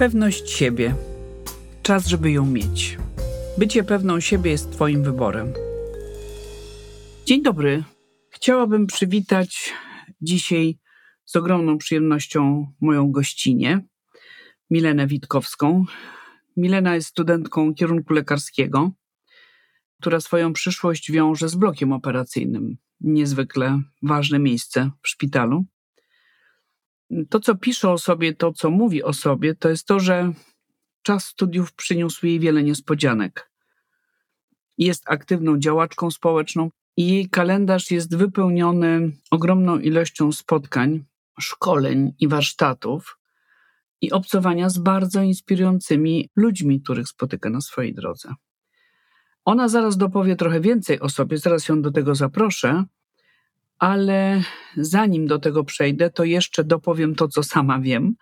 Pewność 0.00 0.50
siebie. 0.50 0.94
Czas, 1.82 2.06
żeby 2.06 2.30
ją 2.30 2.46
mieć. 2.46 2.98
Bycie 3.58 3.84
pewną 3.84 4.20
siebie 4.20 4.50
jest 4.50 4.72
Twoim 4.72 5.02
wyborem. 5.02 5.52
Dzień 7.26 7.42
dobry. 7.42 7.84
Chciałabym 8.30 8.86
przywitać 8.86 9.72
dzisiaj 10.20 10.78
z 11.24 11.36
ogromną 11.36 11.78
przyjemnością 11.78 12.66
moją 12.80 13.10
gościnę, 13.12 13.80
Milenę 14.70 15.06
Witkowską. 15.06 15.84
Milena 16.56 16.94
jest 16.94 17.08
studentką 17.08 17.74
kierunku 17.74 18.12
lekarskiego, 18.12 18.90
która 20.00 20.20
swoją 20.20 20.52
przyszłość 20.52 21.12
wiąże 21.12 21.48
z 21.48 21.54
blokiem 21.54 21.92
operacyjnym. 21.92 22.76
Niezwykle 23.00 23.80
ważne 24.02 24.38
miejsce 24.38 24.90
w 25.02 25.08
szpitalu 25.08 25.64
to, 27.28 27.40
co 27.40 27.54
pisze 27.54 27.90
o 27.90 27.98
sobie, 27.98 28.34
to, 28.34 28.52
co 28.52 28.70
mówi 28.70 29.02
o 29.02 29.12
sobie, 29.12 29.54
to 29.54 29.68
jest 29.68 29.86
to, 29.86 30.00
że 30.00 30.32
czas 31.02 31.24
studiów 31.24 31.72
przyniósł 31.72 32.26
jej 32.26 32.40
wiele 32.40 32.62
niespodzianek. 32.62 33.50
Jest 34.78 35.10
aktywną 35.10 35.58
działaczką 35.58 36.10
społeczną 36.10 36.70
i 36.96 37.08
jej 37.08 37.28
kalendarz 37.28 37.90
jest 37.90 38.16
wypełniony 38.16 39.12
ogromną 39.30 39.78
ilością 39.78 40.32
spotkań, 40.32 41.04
szkoleń 41.40 42.12
i 42.20 42.28
warsztatów 42.28 43.18
i 44.00 44.12
obcowania 44.12 44.68
z 44.68 44.78
bardzo 44.78 45.22
inspirującymi 45.22 46.28
ludźmi, 46.36 46.80
których 46.82 47.08
spotyka 47.08 47.50
na 47.50 47.60
swojej 47.60 47.94
drodze. 47.94 48.34
Ona 49.44 49.68
zaraz 49.68 49.96
dopowie 49.96 50.36
trochę 50.36 50.60
więcej 50.60 51.00
o 51.00 51.08
sobie, 51.08 51.38
zaraz 51.38 51.68
ją 51.68 51.82
do 51.82 51.90
tego 51.90 52.14
zaproszę, 52.14 52.84
ale 53.80 54.42
zanim 54.76 55.26
do 55.26 55.38
tego 55.38 55.64
przejdę, 55.64 56.10
to 56.10 56.24
jeszcze 56.24 56.64
dopowiem 56.64 57.14
to, 57.14 57.28
co 57.28 57.42
sama 57.42 57.80
wiem, 57.80 58.14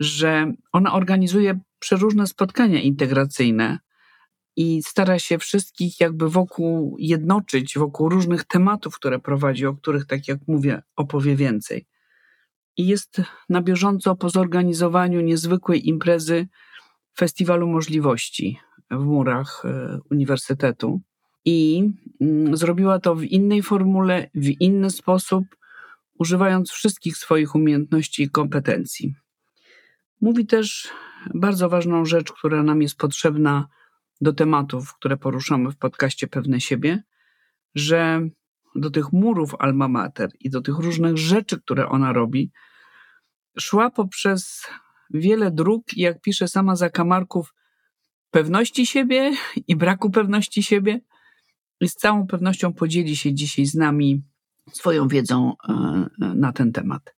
że 0.00 0.52
ona 0.72 0.92
organizuje 0.92 1.60
przeróżne 1.78 2.26
spotkania 2.26 2.80
integracyjne 2.80 3.78
i 4.56 4.82
stara 4.82 5.18
się 5.18 5.38
wszystkich 5.38 6.00
jakby 6.00 6.30
wokół 6.30 6.96
jednoczyć, 6.98 7.78
wokół 7.78 8.08
różnych 8.08 8.44
tematów, 8.44 8.96
które 8.96 9.18
prowadzi, 9.18 9.66
o 9.66 9.74
których, 9.74 10.06
tak 10.06 10.28
jak 10.28 10.38
mówię, 10.46 10.82
opowie 10.96 11.36
więcej. 11.36 11.86
I 12.76 12.86
jest 12.86 13.22
na 13.48 13.62
bieżąco 13.62 14.16
po 14.16 14.30
zorganizowaniu 14.30 15.20
niezwykłej 15.20 15.88
imprezy 15.88 16.48
Festiwalu 17.18 17.68
Możliwości 17.68 18.58
w 18.90 19.04
murach 19.04 19.62
e, 19.64 19.98
Uniwersytetu 20.10 21.00
i 21.44 21.90
mm, 22.20 22.56
zrobiła 22.56 22.98
to 22.98 23.14
w 23.14 23.24
innej 23.24 23.62
formule, 23.62 24.30
w 24.34 24.48
inny 24.60 24.90
sposób, 24.90 25.44
używając 26.18 26.70
wszystkich 26.70 27.16
swoich 27.16 27.54
umiejętności 27.54 28.22
i 28.22 28.30
kompetencji. 28.30 29.14
Mówi 30.20 30.46
też 30.46 30.88
bardzo 31.34 31.68
ważną 31.68 32.04
rzecz, 32.04 32.32
która 32.32 32.62
nam 32.62 32.82
jest 32.82 32.96
potrzebna 32.96 33.68
do 34.20 34.32
tematów, 34.32 34.94
które 34.94 35.16
poruszamy 35.16 35.70
w 35.70 35.76
podcaście 35.76 36.26
Pewne 36.26 36.60
Siebie, 36.60 37.02
że 37.74 38.28
do 38.74 38.90
tych 38.90 39.12
murów 39.12 39.54
alma 39.58 39.88
mater 39.88 40.30
i 40.40 40.50
do 40.50 40.60
tych 40.60 40.78
różnych 40.78 41.18
rzeczy, 41.18 41.60
które 41.60 41.88
ona 41.88 42.12
robi, 42.12 42.52
szła 43.58 43.90
poprzez 43.90 44.66
wiele 45.10 45.50
dróg 45.50 45.96
jak 45.96 46.20
pisze 46.20 46.48
sama 46.48 46.76
Zakamarków, 46.76 47.54
pewności 48.30 48.86
siebie 48.86 49.32
i 49.68 49.76
braku 49.76 50.10
pewności 50.10 50.62
siebie, 50.62 51.00
i 51.82 51.88
z 51.88 51.94
całą 51.94 52.26
pewnością 52.26 52.72
podzieli 52.72 53.16
się 53.16 53.34
dzisiaj 53.34 53.66
z 53.66 53.74
nami 53.74 54.22
swoją 54.72 55.08
wiedzą 55.08 55.52
e, 55.68 55.72
e, 55.72 56.34
na 56.34 56.52
ten 56.52 56.72
temat. 56.72 57.14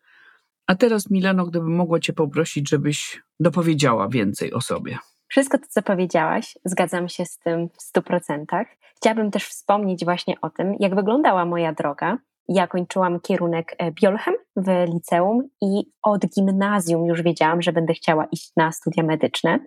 A 0.68 0.76
teraz, 0.76 1.10
Milano, 1.10 1.46
gdybym 1.46 1.76
mogła 1.76 2.00
Cię 2.00 2.14
poprosić, 2.14 2.70
żebyś 2.70 3.24
dopowiedziała 3.40 4.08
więcej 4.08 4.54
o 4.54 4.62
sobie. 4.62 4.98
Wszystko 5.28 5.58
to, 5.58 5.66
co 5.70 5.82
powiedziałaś, 5.82 6.58
zgadzam 6.66 7.10
się 7.10 7.26
z 7.26 7.38
tym 7.38 7.70
w 7.70 7.82
stu 7.82 8.02
procentach. 8.02 8.68
Chciałabym 8.96 9.32
też 9.32 9.48
wspomnieć 9.48 10.06
właśnie 10.06 10.42
o 10.42 10.50
tym, 10.50 10.76
jak 10.80 10.96
wyglądała 10.96 11.46
moja 11.46 11.74
droga. 11.74 12.18
Ja 12.48 12.68
kończyłam 12.68 13.20
kierunek 13.20 13.76
e, 13.78 13.92
biolchem 13.92 14.34
w 14.56 14.68
liceum 14.94 15.50
i 15.62 15.84
od 16.04 16.26
gimnazjum 16.26 17.06
już 17.06 17.22
wiedziałam, 17.22 17.62
że 17.62 17.72
będę 17.72 17.94
chciała 17.94 18.26
iść 18.26 18.52
na 18.58 18.72
studia 18.72 19.04
medyczne. 19.04 19.60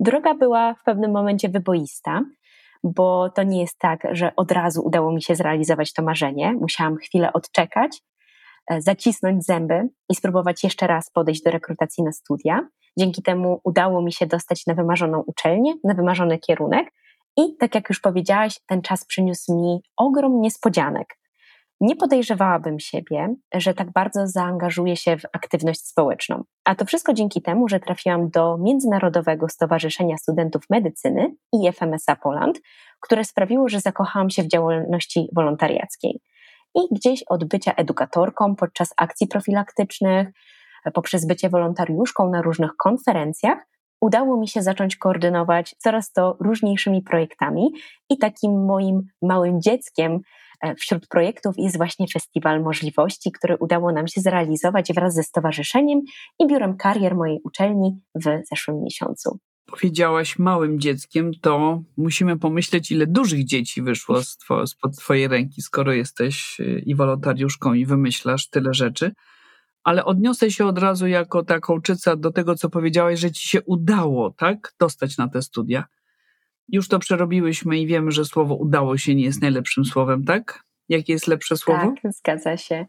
Droga 0.00 0.34
była 0.34 0.74
w 0.74 0.82
pewnym 0.84 1.10
momencie 1.10 1.48
wyboista 1.48 2.22
bo 2.84 3.30
to 3.30 3.42
nie 3.42 3.60
jest 3.60 3.78
tak, 3.78 4.02
że 4.12 4.36
od 4.36 4.52
razu 4.52 4.82
udało 4.84 5.12
mi 5.12 5.22
się 5.22 5.34
zrealizować 5.34 5.92
to 5.92 6.02
marzenie. 6.02 6.52
Musiałam 6.52 6.96
chwilę 6.96 7.32
odczekać, 7.32 8.02
e, 8.70 8.80
zacisnąć 8.80 9.44
zęby 9.44 9.88
i 10.08 10.14
spróbować 10.14 10.64
jeszcze 10.64 10.86
raz 10.86 11.10
podejść 11.10 11.42
do 11.42 11.50
rekrutacji 11.50 12.04
na 12.04 12.12
studia. 12.12 12.68
Dzięki 12.98 13.22
temu 13.22 13.60
udało 13.64 14.02
mi 14.02 14.12
się 14.12 14.26
dostać 14.26 14.66
na 14.66 14.74
wymarzoną 14.74 15.22
uczelnię, 15.26 15.74
na 15.84 15.94
wymarzony 15.94 16.38
kierunek. 16.38 16.92
I 17.36 17.56
tak 17.56 17.74
jak 17.74 17.88
już 17.88 18.00
powiedziałaś, 18.00 18.60
ten 18.66 18.82
czas 18.82 19.04
przyniósł 19.04 19.54
mi 19.54 19.80
ogrom 19.96 20.40
niespodzianek. 20.40 21.18
Nie 21.80 21.96
podejrzewałabym 21.96 22.80
siebie, 22.80 23.34
że 23.54 23.74
tak 23.74 23.92
bardzo 23.92 24.26
zaangażuję 24.26 24.96
się 24.96 25.16
w 25.16 25.22
aktywność 25.32 25.86
społeczną. 25.86 26.44
A 26.64 26.74
to 26.74 26.84
wszystko 26.84 27.12
dzięki 27.12 27.42
temu, 27.42 27.68
że 27.68 27.80
trafiłam 27.80 28.30
do 28.30 28.58
Międzynarodowego 28.58 29.48
Stowarzyszenia 29.48 30.16
Studentów 30.16 30.62
Medycyny 30.70 31.34
i 31.52 31.72
FMSA 31.72 32.16
Poland, 32.16 32.60
które 33.00 33.24
sprawiło, 33.24 33.68
że 33.68 33.80
zakochałam 33.80 34.30
się 34.30 34.42
w 34.42 34.48
działalności 34.48 35.28
wolontariackiej. 35.34 36.20
I 36.74 36.80
gdzieś 36.94 37.22
od 37.28 37.44
bycia 37.44 37.72
edukatorką 37.74 38.56
podczas 38.56 38.94
akcji 38.96 39.26
profilaktycznych, 39.26 40.28
poprzez 40.94 41.26
bycie 41.26 41.48
wolontariuszką 41.48 42.30
na 42.30 42.42
różnych 42.42 42.76
konferencjach, 42.76 43.66
udało 44.00 44.36
mi 44.36 44.48
się 44.48 44.62
zacząć 44.62 44.96
koordynować 44.96 45.74
coraz 45.78 46.12
to 46.12 46.36
różniejszymi 46.40 47.02
projektami 47.02 47.70
i 48.10 48.18
takim 48.18 48.64
moim 48.64 49.02
małym 49.22 49.60
dzieckiem 49.60 50.20
wśród 50.78 51.06
projektów 51.06 51.54
jest 51.58 51.76
właśnie 51.76 52.06
Festiwal 52.12 52.62
Możliwości, 52.62 53.32
który 53.32 53.56
udało 53.56 53.92
nam 53.92 54.08
się 54.08 54.20
zrealizować 54.20 54.92
wraz 54.92 55.14
ze 55.14 55.22
stowarzyszeniem 55.22 56.00
i 56.38 56.46
biurem 56.46 56.76
karier 56.76 57.14
mojej 57.14 57.40
uczelni 57.44 58.00
w 58.14 58.24
zeszłym 58.50 58.82
miesiącu. 58.82 59.38
Powiedziałaś 59.66 60.38
małym 60.38 60.80
dzieckiem, 60.80 61.30
to 61.42 61.82
musimy 61.96 62.38
pomyśleć, 62.38 62.90
ile 62.90 63.06
dużych 63.06 63.44
dzieci 63.44 63.82
wyszło 63.82 64.22
spod 64.66 64.96
Twojej 64.96 65.28
ręki, 65.28 65.62
skoro 65.62 65.92
jesteś 65.92 66.60
y, 66.60 66.82
i 66.86 66.94
wolontariuszką 66.94 67.74
i 67.74 67.86
wymyślasz 67.86 68.48
tyle 68.48 68.74
rzeczy. 68.74 69.12
Ale 69.84 70.04
odniosę 70.04 70.50
się 70.50 70.66
od 70.66 70.78
razu 70.78 71.06
jako 71.06 71.42
taką 71.42 71.80
czyca 71.80 72.16
do 72.16 72.30
tego, 72.30 72.54
co 72.54 72.70
powiedziałaś, 72.70 73.20
że 73.20 73.30
Ci 73.30 73.48
się 73.48 73.62
udało, 73.62 74.30
tak, 74.30 74.74
dostać 74.80 75.18
na 75.18 75.28
te 75.28 75.42
studia. 75.42 75.84
Już 76.72 76.88
to 76.88 76.98
przerobiłyśmy 76.98 77.78
i 77.78 77.86
wiemy, 77.86 78.10
że 78.10 78.24
słowo 78.24 78.54
udało 78.54 78.98
się 78.98 79.14
nie 79.14 79.24
jest 79.24 79.42
najlepszym 79.42 79.84
słowem, 79.84 80.24
tak? 80.24 80.64
Jakie 80.88 81.12
jest 81.12 81.26
lepsze 81.26 81.56
słowo? 81.56 81.80
Tak, 82.02 82.12
zgadza 82.12 82.56
się. 82.56 82.86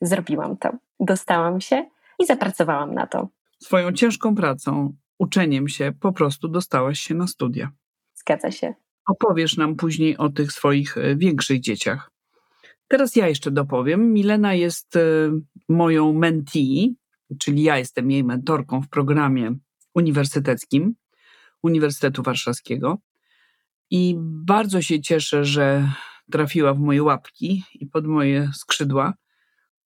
Zrobiłam 0.00 0.56
to. 0.56 0.70
Dostałam 1.00 1.60
się 1.60 1.84
i 2.18 2.26
zapracowałam 2.26 2.94
na 2.94 3.06
to. 3.06 3.28
Swoją 3.62 3.92
ciężką 3.92 4.34
pracą, 4.34 4.94
uczeniem 5.18 5.68
się, 5.68 5.92
po 6.00 6.12
prostu 6.12 6.48
dostałaś 6.48 7.00
się 7.00 7.14
na 7.14 7.26
studia. 7.26 7.70
Zgadza 8.14 8.50
się. 8.50 8.74
Opowiesz 9.08 9.56
nam 9.56 9.76
później 9.76 10.16
o 10.16 10.28
tych 10.28 10.52
swoich 10.52 10.98
e, 10.98 11.16
większych 11.16 11.60
dzieciach. 11.60 12.10
Teraz 12.88 13.16
ja 13.16 13.28
jeszcze 13.28 13.50
dopowiem. 13.50 14.12
Milena 14.12 14.54
jest 14.54 14.96
e, 14.96 15.00
moją 15.68 16.12
mentee, 16.12 16.94
czyli 17.38 17.62
ja 17.62 17.78
jestem 17.78 18.10
jej 18.10 18.24
mentorką 18.24 18.82
w 18.82 18.88
programie 18.88 19.54
uniwersyteckim 19.94 20.94
Uniwersytetu 21.62 22.22
Warszawskiego. 22.22 22.98
I 23.90 24.14
bardzo 24.20 24.82
się 24.82 25.00
cieszę, 25.00 25.44
że 25.44 25.92
trafiła 26.30 26.74
w 26.74 26.78
moje 26.78 27.02
łapki 27.02 27.62
i 27.74 27.86
pod 27.86 28.06
moje 28.06 28.50
skrzydła, 28.54 29.14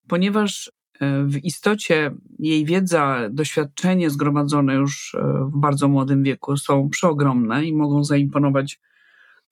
ponieważ 0.08 0.72
e, 1.00 1.24
w 1.24 1.44
istocie 1.44 2.10
jej 2.38 2.64
wiedza, 2.64 3.28
doświadczenie 3.30 4.10
zgromadzone 4.10 4.74
już 4.74 5.14
e, 5.14 5.48
w 5.52 5.60
bardzo 5.60 5.88
młodym 5.88 6.22
wieku 6.22 6.56
są 6.56 6.88
przeogromne 6.88 7.64
i 7.64 7.74
mogą 7.74 8.04
zaimponować 8.04 8.80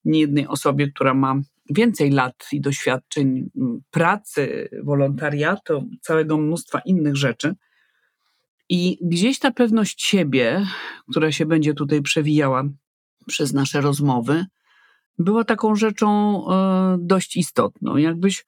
niejednej 0.05 0.47
osobie, 0.47 0.88
która 0.88 1.14
ma 1.14 1.41
więcej 1.70 2.11
lat 2.11 2.46
i 2.53 2.61
doświadczeń 2.61 3.50
pracy, 3.91 4.69
wolontariatu, 4.82 5.88
całego 6.00 6.38
mnóstwa 6.38 6.81
innych 6.81 7.17
rzeczy. 7.17 7.55
I 8.69 8.99
gdzieś 9.03 9.38
ta 9.38 9.50
pewność 9.50 10.03
siebie, 10.03 10.67
która 11.11 11.32
się 11.32 11.46
będzie 11.46 11.75
tutaj 11.75 12.03
przewijała 12.03 12.64
przez 13.26 13.52
nasze 13.52 13.81
rozmowy, 13.81 14.44
była 15.19 15.44
taką 15.44 15.75
rzeczą 15.75 16.08
e, 16.50 16.96
dość 17.00 17.37
istotną. 17.37 17.96
Jakbyś 17.96 18.44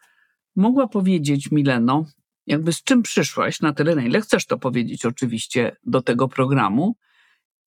mogła 0.56 0.88
powiedzieć, 0.88 1.50
Mileno, 1.50 2.04
jakby 2.46 2.72
z 2.72 2.82
czym 2.82 3.02
przyszłaś 3.02 3.60
na 3.60 3.72
tyle, 3.72 3.94
na 3.94 4.02
ile 4.02 4.20
chcesz 4.20 4.46
to 4.46 4.58
powiedzieć 4.58 5.06
oczywiście 5.06 5.76
do 5.84 6.02
tego 6.02 6.28
programu 6.28 6.96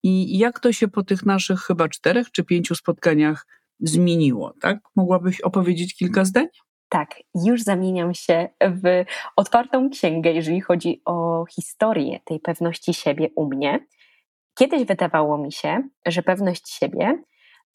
i 0.02 0.38
jak 0.38 0.60
to 0.60 0.72
się 0.72 0.88
po 0.88 1.02
tych 1.02 1.26
naszych 1.26 1.60
chyba 1.60 1.88
czterech 1.88 2.30
czy 2.30 2.44
pięciu 2.44 2.74
spotkaniach 2.74 3.46
zmieniło, 3.80 4.54
tak? 4.60 4.78
Mogłabyś 4.96 5.40
opowiedzieć 5.40 5.94
kilka 5.94 6.24
zdań? 6.24 6.46
Tak, 6.88 7.14
już 7.44 7.62
zamieniam 7.62 8.14
się 8.14 8.48
w 8.60 9.04
otwartą 9.36 9.90
księgę, 9.90 10.32
jeżeli 10.32 10.60
chodzi 10.60 11.02
o 11.04 11.44
historię 11.54 12.20
tej 12.24 12.40
pewności 12.40 12.94
siebie 12.94 13.28
u 13.36 13.46
mnie. 13.48 13.86
Kiedyś 14.54 14.84
wydawało 14.84 15.38
mi 15.38 15.52
się, 15.52 15.82
że 16.06 16.22
pewność 16.22 16.68
siebie 16.68 17.22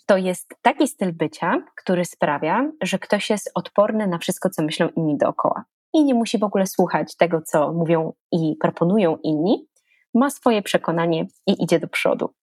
to 0.06 0.18
jest 0.18 0.56
taki 0.62 0.88
styl 0.88 1.14
bycia, 1.14 1.64
który 1.78 2.06
sprawia, 2.06 2.72
że 2.82 3.00
ktoś 3.00 3.30
jest 3.30 3.52
odporny 3.56 4.08
na 4.08 4.18
wszystko, 4.18 4.50
co 4.50 4.64
myślą 4.64 4.90
inni 4.96 5.18
dookoła. 5.18 5.64
I 5.94 6.04
nie 6.04 6.14
musi 6.14 6.38
w 6.38 6.44
ogóle 6.44 6.68
słuchać 6.68 7.16
tego, 7.16 7.42
co 7.42 7.74
mówią 7.74 8.14
i 8.32 8.56
proponują 8.62 9.18
inni. 9.24 9.68
Ma 10.14 10.30
swoje 10.30 10.62
przekonanie 10.62 11.26
i 11.48 11.64
idzie 11.64 11.80
do 11.80 11.88
przodu. 11.88 12.34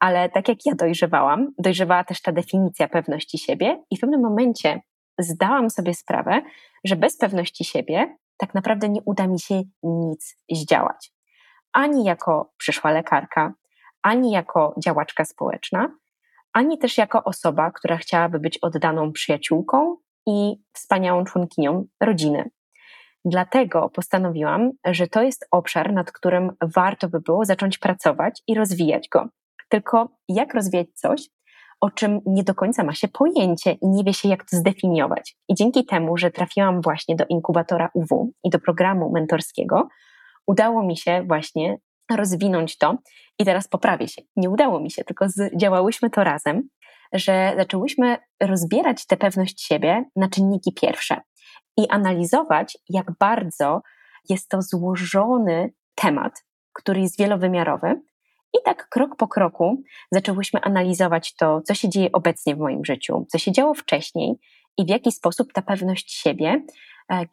Ale 0.00 0.28
tak 0.28 0.48
jak 0.48 0.58
ja 0.66 0.74
dojrzewałam, 0.74 1.52
dojrzewała 1.58 2.04
też 2.04 2.22
ta 2.22 2.32
definicja 2.32 2.88
pewności 2.88 3.38
siebie, 3.38 3.82
i 3.90 3.96
w 3.96 4.00
pewnym 4.00 4.20
momencie 4.20 4.80
zdałam 5.18 5.70
sobie 5.70 5.94
sprawę, 5.94 6.42
że 6.84 6.96
bez 6.96 7.18
pewności 7.18 7.64
siebie 7.64 8.16
tak 8.36 8.54
naprawdę 8.54 8.88
nie 8.88 9.00
uda 9.04 9.26
mi 9.26 9.40
się 9.40 9.62
nic 9.82 10.36
zdziałać. 10.52 11.12
Ani 11.72 12.04
jako 12.04 12.52
przyszła 12.56 12.90
lekarka, 12.90 13.54
ani 14.06 14.30
jako 14.30 14.74
działaczka 14.84 15.24
społeczna, 15.24 15.88
ani 16.52 16.78
też 16.78 16.98
jako 16.98 17.24
osoba, 17.24 17.70
która 17.70 17.96
chciałaby 17.96 18.40
być 18.40 18.58
oddaną 18.58 19.12
przyjaciółką 19.12 19.96
i 20.26 20.56
wspaniałą 20.72 21.24
członkinią 21.24 21.84
rodziny. 22.00 22.50
Dlatego 23.24 23.88
postanowiłam, 23.88 24.70
że 24.84 25.06
to 25.06 25.22
jest 25.22 25.46
obszar, 25.50 25.92
nad 25.92 26.12
którym 26.12 26.52
warto 26.74 27.08
by 27.08 27.20
było 27.20 27.44
zacząć 27.44 27.78
pracować 27.78 28.42
i 28.46 28.54
rozwijać 28.54 29.08
go. 29.08 29.28
Tylko 29.68 30.08
jak 30.28 30.54
rozwijać 30.54 30.86
coś, 30.94 31.28
o 31.80 31.90
czym 31.90 32.20
nie 32.26 32.44
do 32.44 32.54
końca 32.54 32.84
ma 32.84 32.94
się 32.94 33.08
pojęcie 33.08 33.72
i 33.72 33.88
nie 33.88 34.04
wie 34.04 34.14
się, 34.14 34.28
jak 34.28 34.44
to 34.50 34.56
zdefiniować. 34.56 35.36
I 35.48 35.54
dzięki 35.54 35.86
temu, 35.86 36.16
że 36.16 36.30
trafiłam 36.30 36.80
właśnie 36.80 37.16
do 37.16 37.24
inkubatora 37.28 37.90
UW 37.94 38.32
i 38.44 38.50
do 38.50 38.58
programu 38.58 39.10
mentorskiego, 39.12 39.88
udało 40.46 40.82
mi 40.82 40.96
się 40.96 41.24
właśnie 41.28 41.78
rozwinąć 42.10 42.78
to 42.78 42.98
i 43.38 43.44
teraz 43.44 43.68
poprawię 43.68 44.08
się. 44.08 44.22
Nie 44.36 44.50
udało 44.50 44.80
mi 44.80 44.90
się, 44.90 45.04
tylko 45.04 45.26
działałyśmy 45.56 46.10
to 46.10 46.24
razem, 46.24 46.68
że 47.12 47.54
zaczęłyśmy 47.56 48.18
rozbierać 48.40 49.06
tę 49.06 49.16
pewność 49.16 49.62
siebie 49.62 50.04
na 50.16 50.28
czynniki 50.28 50.72
pierwsze 50.72 51.20
i 51.76 51.88
analizować, 51.88 52.78
jak 52.88 53.12
bardzo 53.18 53.82
jest 54.28 54.48
to 54.48 54.62
złożony 54.62 55.72
temat, 55.94 56.44
który 56.72 57.00
jest 57.00 57.18
wielowymiarowy. 57.18 58.00
I 58.54 58.58
tak 58.64 58.88
krok 58.88 59.16
po 59.16 59.28
kroku 59.28 59.82
zaczęłyśmy 60.12 60.60
analizować 60.60 61.34
to, 61.34 61.60
co 61.60 61.74
się 61.74 61.88
dzieje 61.88 62.12
obecnie 62.12 62.56
w 62.56 62.58
moim 62.58 62.84
życiu, 62.84 63.26
co 63.28 63.38
się 63.38 63.52
działo 63.52 63.74
wcześniej 63.74 64.34
i 64.78 64.84
w 64.84 64.88
jaki 64.88 65.12
sposób 65.12 65.52
ta 65.52 65.62
pewność 65.62 66.12
siebie 66.12 66.62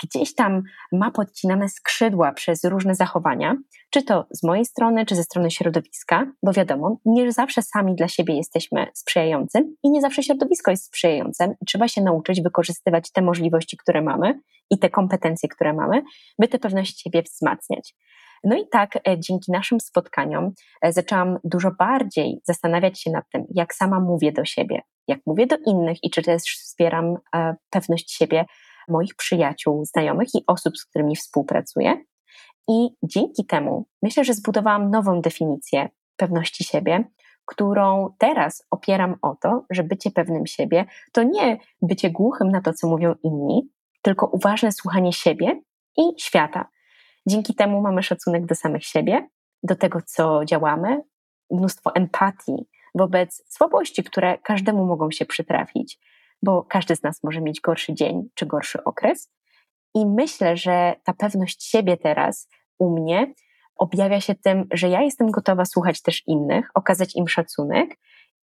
gdzieś 0.04 0.36
tam 0.36 0.64
ma 0.92 1.12
podcinane 1.12 1.70
skrzydła 1.70 2.32
przez 2.32 2.64
różne 2.64 2.96
zachowania, 2.96 3.56
czy 3.90 4.04
to 4.04 4.26
z 4.32 4.44
mojej 4.44 4.66
strony, 4.66 5.06
czy 5.06 5.16
ze 5.16 5.24
strony 5.24 5.52
środowiska, 5.52 6.26
bo 6.44 6.54
wiadomo, 6.54 6.98
nie 7.06 7.32
zawsze 7.32 7.62
sami 7.62 7.96
dla 7.96 8.08
siebie 8.08 8.36
jesteśmy 8.36 8.88
sprzyjający 8.94 9.68
i 9.84 9.92
nie 9.92 10.02
zawsze 10.02 10.24
środowisko 10.24 10.72
jest 10.72 10.86
sprzyjające. 10.86 11.56
Trzeba 11.68 11.88
się 11.88 12.02
nauczyć 12.02 12.42
wykorzystywać 12.42 13.12
te 13.12 13.22
możliwości, 13.22 13.78
które 13.78 14.02
mamy 14.02 14.40
i 14.70 14.80
te 14.80 14.90
kompetencje, 14.90 15.50
które 15.50 15.74
mamy, 15.74 16.04
by 16.40 16.48
tę 16.48 16.60
pewność 16.60 17.02
siebie 17.02 17.22
wzmacniać. 17.22 17.96
No 18.44 18.56
i 18.58 18.68
tak 18.72 18.96
e, 18.96 19.20
dzięki 19.20 19.52
naszym 19.52 19.80
spotkaniom 19.80 20.52
e, 20.82 20.94
zaczęłam 20.94 21.38
dużo 21.44 21.72
bardziej 21.72 22.42
zastanawiać 22.44 23.02
się 23.02 23.12
nad 23.12 23.26
tym, 23.30 23.46
jak 23.56 23.74
sama 23.74 24.00
mówię 24.00 24.32
do 24.32 24.46
siebie, 24.46 24.82
jak 25.08 25.20
mówię 25.26 25.48
do 25.48 25.58
innych 25.66 25.98
i 26.04 26.10
czy 26.10 26.22
też 26.22 26.42
wspieram 26.44 27.16
pewność 27.70 28.12
siebie 28.12 28.46
moich 28.88 29.16
przyjaciół, 29.16 29.86
znajomych 29.86 30.28
i 30.36 30.44
osób, 30.48 30.78
z 30.78 30.86
którymi 30.86 31.16
współpracuję. 31.16 32.04
I 32.70 32.90
dzięki 33.04 33.46
temu 33.46 33.86
myślę, 34.02 34.24
że 34.24 34.34
zbudowałam 34.34 34.92
nową 34.92 35.22
definicję 35.22 35.90
pewności 36.18 36.64
siebie, 36.64 37.04
którą 37.46 38.10
teraz 38.18 38.66
opieram 38.72 39.16
o 39.22 39.36
to, 39.42 39.66
że 39.70 39.84
bycie 39.84 40.12
pewnym 40.12 40.46
siebie 40.46 40.86
to 41.12 41.24
nie 41.24 41.58
bycie 41.82 42.12
głuchym 42.12 42.52
na 42.52 42.62
to, 42.62 42.74
co 42.74 42.88
mówią 42.88 43.16
inni, 43.24 43.70
tylko 44.02 44.26
uważne 44.26 44.72
słuchanie 44.72 45.14
siebie 45.14 45.62
i 45.98 46.02
świata. 46.18 46.70
Dzięki 47.28 47.56
temu 47.56 47.82
mamy 47.82 48.04
szacunek 48.04 48.46
do 48.46 48.56
samych 48.56 48.84
siebie, 48.84 49.30
do 49.64 49.76
tego, 49.76 50.00
co 50.06 50.46
działamy, 50.46 51.02
mnóstwo 51.52 51.96
empatii 51.96 52.68
wobec 52.96 53.44
słabości, 53.50 54.04
które 54.04 54.38
każdemu 54.38 54.86
mogą 54.86 55.12
się 55.12 55.26
przytrafić 55.26 56.00
bo 56.44 56.64
każdy 56.64 56.96
z 56.96 57.04
nas 57.04 57.24
może 57.24 57.42
mieć 57.42 57.62
gorszy 57.62 57.94
dzień 57.94 58.30
czy 58.34 58.46
gorszy 58.46 58.84
okres. 58.84 59.32
I 59.96 60.06
myślę, 60.06 60.58
że 60.58 60.96
ta 61.04 61.14
pewność 61.14 61.64
siebie 61.64 61.98
teraz 61.98 62.50
u 62.80 62.90
mnie 62.90 63.34
objawia 63.76 64.22
się 64.22 64.36
tym, 64.36 64.68
że 64.72 64.90
ja 64.90 65.02
jestem 65.02 65.32
gotowa 65.32 65.66
słuchać 65.66 66.02
też 66.02 66.28
innych, 66.28 66.70
okazać 66.74 67.16
im 67.16 67.28
szacunek 67.28 68.00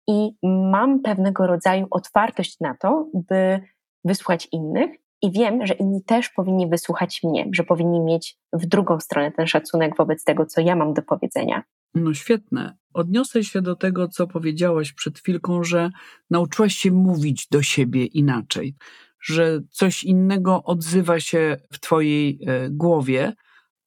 i 0.09 0.31
mam 0.43 1.01
pewnego 1.01 1.47
rodzaju 1.47 1.87
otwartość 1.91 2.61
na 2.61 2.75
to, 2.75 3.07
by 3.15 3.61
wysłuchać 4.05 4.49
innych. 4.53 4.91
I 5.23 5.33
wiem, 5.33 5.67
że 5.67 5.75
inni 5.75 6.05
też 6.05 6.29
powinni 6.29 6.69
wysłuchać 6.69 7.21
mnie, 7.25 7.47
że 7.53 7.65
powinni 7.65 8.01
mieć 8.01 8.39
w 8.53 8.67
drugą 8.67 9.01
stronę 9.01 9.33
ten 9.33 9.47
szacunek 9.47 9.97
wobec 9.97 10.25
tego, 10.25 10.47
co 10.47 10.61
ja 10.61 10.77
mam 10.77 10.95
do 10.95 11.03
powiedzenia. 11.03 11.63
No 11.95 12.15
świetne. 12.15 12.77
Odniosę 12.95 13.45
się 13.45 13.63
do 13.63 13.77
tego, 13.77 14.09
co 14.09 14.27
powiedziałaś 14.27 14.93
przed 14.93 15.19
chwilką, 15.19 15.65
że 15.65 15.91
nauczyłaś 16.31 16.75
się 16.75 16.91
mówić 16.91 17.49
do 17.51 17.63
siebie 17.63 18.05
inaczej, 18.05 18.75
że 19.23 19.61
coś 19.71 20.05
innego 20.05 20.63
odzywa 20.65 21.21
się 21.21 21.57
w 21.73 21.81
Twojej 21.81 22.41
e, 22.47 22.71
głowie, 22.71 23.33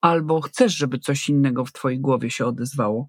albo 0.02 0.42
chcesz, 0.42 0.76
żeby 0.78 1.00
coś 1.00 1.30
innego 1.30 1.66
w 1.66 1.72
Twojej 1.72 2.00
głowie 2.00 2.30
się 2.30 2.46
odezwało. 2.46 3.08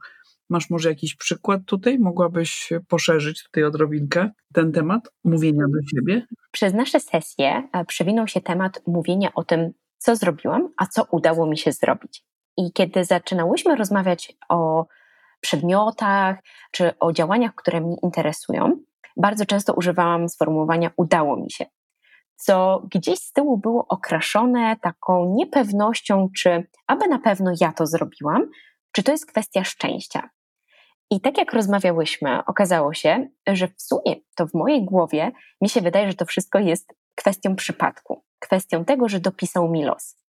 Masz 0.50 0.70
może 0.70 0.88
jakiś 0.88 1.16
przykład 1.16 1.60
tutaj? 1.66 1.98
Mogłabyś 1.98 2.72
poszerzyć 2.88 3.44
tutaj 3.44 3.64
odrobinkę 3.64 4.30
ten 4.52 4.72
temat 4.72 5.08
mówienia 5.24 5.64
do 5.68 5.78
siebie? 5.94 6.26
Przez 6.50 6.74
nasze 6.74 7.00
sesje 7.00 7.68
e, 7.72 7.84
przewinął 7.84 8.28
się 8.28 8.40
temat 8.40 8.82
mówienia 8.86 9.34
o 9.34 9.44
tym, 9.44 9.72
co 9.98 10.16
zrobiłam, 10.16 10.68
a 10.76 10.86
co 10.86 11.04
udało 11.10 11.46
mi 11.46 11.58
się 11.58 11.72
zrobić. 11.72 12.24
I 12.56 12.72
kiedy 12.72 13.04
zaczynałyśmy 13.04 13.76
rozmawiać 13.76 14.32
o 14.48 14.86
przedmiotach 15.40 16.36
czy 16.70 16.98
o 16.98 17.12
działaniach, 17.12 17.54
które 17.54 17.80
mnie 17.80 17.96
interesują, 18.02 18.76
bardzo 19.16 19.46
często 19.46 19.74
używałam 19.74 20.28
sformułowania 20.28 20.90
udało 20.96 21.36
mi 21.36 21.50
się, 21.50 21.66
co 22.36 22.82
gdzieś 22.90 23.18
z 23.18 23.32
tyłu 23.32 23.58
było 23.58 23.86
okraszone 23.88 24.76
taką 24.76 25.34
niepewnością, 25.34 26.28
czy 26.36 26.66
aby 26.86 27.08
na 27.08 27.18
pewno 27.18 27.52
ja 27.60 27.72
to 27.72 27.86
zrobiłam, 27.86 28.50
czy 28.92 29.02
to 29.02 29.12
jest 29.12 29.26
kwestia 29.26 29.64
szczęścia. 29.64 30.30
I 31.10 31.20
tak 31.20 31.38
jak 31.38 31.52
rozmawiałyśmy, 31.52 32.44
okazało 32.46 32.94
się, 32.94 33.28
że 33.46 33.68
w 33.68 33.82
sumie 33.82 34.16
to 34.36 34.46
w 34.46 34.54
mojej 34.54 34.84
głowie 34.84 35.32
mi 35.60 35.68
się 35.68 35.80
wydaje, 35.80 36.08
że 36.08 36.14
to 36.14 36.24
wszystko 36.24 36.58
jest 36.58 36.94
kwestią 37.14 37.56
przypadku, 37.56 38.24
kwestią 38.38 38.84
tego, 38.84 39.08
że 39.08 39.20
dopisał 39.20 39.68
mi 39.68 39.84
los. 39.84 40.23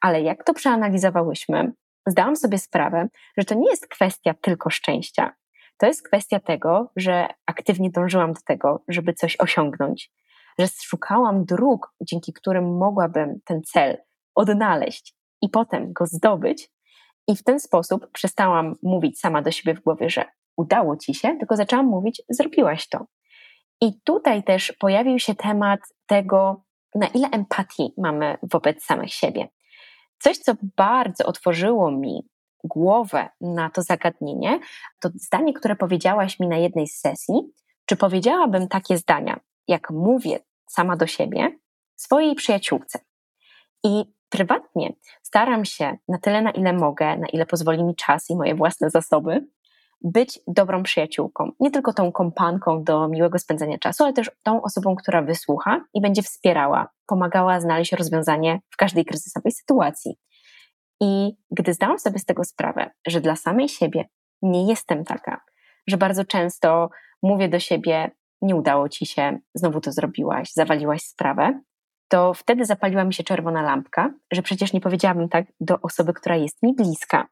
Ale 0.00 0.22
jak 0.22 0.44
to 0.44 0.54
przeanalizowałyśmy, 0.54 1.72
zdałam 2.06 2.36
sobie 2.36 2.58
sprawę, 2.58 3.08
że 3.38 3.44
to 3.44 3.54
nie 3.54 3.70
jest 3.70 3.88
kwestia 3.88 4.34
tylko 4.34 4.70
szczęścia. 4.70 5.34
To 5.78 5.86
jest 5.86 6.08
kwestia 6.08 6.40
tego, 6.40 6.90
że 6.96 7.28
aktywnie 7.46 7.90
dążyłam 7.90 8.32
do 8.32 8.40
tego, 8.46 8.84
żeby 8.88 9.12
coś 9.12 9.36
osiągnąć, 9.40 10.12
że 10.58 10.66
szukałam 10.82 11.44
dróg, 11.44 11.94
dzięki 12.00 12.32
którym 12.32 12.78
mogłabym 12.78 13.40
ten 13.44 13.62
cel 13.62 13.96
odnaleźć 14.34 15.14
i 15.42 15.48
potem 15.48 15.92
go 15.92 16.06
zdobyć. 16.06 16.70
I 17.28 17.36
w 17.36 17.44
ten 17.44 17.60
sposób 17.60 18.10
przestałam 18.12 18.74
mówić 18.82 19.20
sama 19.20 19.42
do 19.42 19.50
siebie 19.50 19.74
w 19.74 19.80
głowie, 19.80 20.10
że 20.10 20.24
udało 20.56 20.96
ci 20.96 21.14
się, 21.14 21.36
tylko 21.38 21.56
zaczęłam 21.56 21.86
mówić, 21.86 22.22
zrobiłaś 22.28 22.88
to. 22.88 23.06
I 23.80 24.00
tutaj 24.04 24.44
też 24.44 24.72
pojawił 24.72 25.18
się 25.18 25.34
temat 25.34 25.80
tego, 26.06 26.64
na 26.94 27.06
ile 27.06 27.28
empatii 27.30 27.92
mamy 27.98 28.38
wobec 28.42 28.84
samych 28.84 29.12
siebie. 29.12 29.48
Coś, 30.20 30.38
co 30.38 30.54
bardzo 30.76 31.26
otworzyło 31.26 31.90
mi 31.90 32.28
głowę 32.64 33.28
na 33.40 33.70
to 33.70 33.82
zagadnienie, 33.82 34.60
to 35.00 35.08
zdanie, 35.14 35.54
które 35.54 35.76
powiedziałaś 35.76 36.40
mi 36.40 36.48
na 36.48 36.56
jednej 36.56 36.88
z 36.88 37.00
sesji. 37.00 37.34
Czy 37.86 37.96
powiedziałabym 37.96 38.68
takie 38.68 38.98
zdania, 38.98 39.40
jak 39.68 39.90
mówię 39.90 40.38
sama 40.68 40.96
do 40.96 41.06
siebie, 41.06 41.58
swojej 41.96 42.34
przyjaciółce? 42.34 42.98
I 43.84 44.04
prywatnie 44.28 44.92
staram 45.22 45.64
się 45.64 45.98
na 46.08 46.18
tyle, 46.18 46.42
na 46.42 46.50
ile 46.50 46.72
mogę, 46.72 47.16
na 47.16 47.26
ile 47.26 47.46
pozwoli 47.46 47.84
mi 47.84 47.94
czas 47.96 48.30
i 48.30 48.36
moje 48.36 48.54
własne 48.54 48.90
zasoby, 48.90 49.46
być 50.02 50.40
dobrą 50.46 50.82
przyjaciółką. 50.82 51.52
Nie 51.60 51.70
tylko 51.70 51.92
tą 51.92 52.12
kompanką 52.12 52.84
do 52.84 53.08
miłego 53.08 53.38
spędzania 53.38 53.78
czasu, 53.78 54.04
ale 54.04 54.12
też 54.12 54.30
tą 54.42 54.62
osobą, 54.62 54.96
która 54.96 55.22
wysłucha 55.22 55.84
i 55.94 56.00
będzie 56.00 56.22
wspierała, 56.22 56.88
pomagała 57.06 57.60
znaleźć 57.60 57.92
rozwiązanie 57.92 58.60
w 58.70 58.76
każdej 58.76 59.04
kryzysowej 59.04 59.52
sytuacji. 59.52 60.16
I 61.00 61.36
gdy 61.50 61.74
zdałam 61.74 61.98
sobie 61.98 62.18
z 62.18 62.24
tego 62.24 62.44
sprawę, 62.44 62.90
że 63.06 63.20
dla 63.20 63.36
samej 63.36 63.68
siebie 63.68 64.04
nie 64.42 64.68
jestem 64.68 65.04
taka, 65.04 65.40
że 65.86 65.96
bardzo 65.96 66.24
często 66.24 66.90
mówię 67.22 67.48
do 67.48 67.58
siebie, 67.58 68.10
nie 68.42 68.56
udało 68.56 68.88
ci 68.88 69.06
się, 69.06 69.38
znowu 69.54 69.80
to 69.80 69.92
zrobiłaś, 69.92 70.52
zawaliłaś 70.52 71.02
sprawę, 71.02 71.60
to 72.08 72.34
wtedy 72.34 72.64
zapaliła 72.64 73.04
mi 73.04 73.14
się 73.14 73.24
czerwona 73.24 73.62
lampka, 73.62 74.14
że 74.32 74.42
przecież 74.42 74.72
nie 74.72 74.80
powiedziałabym 74.80 75.28
tak 75.28 75.46
do 75.60 75.80
osoby, 75.80 76.12
która 76.12 76.36
jest 76.36 76.62
mi 76.62 76.74
bliska. 76.74 77.26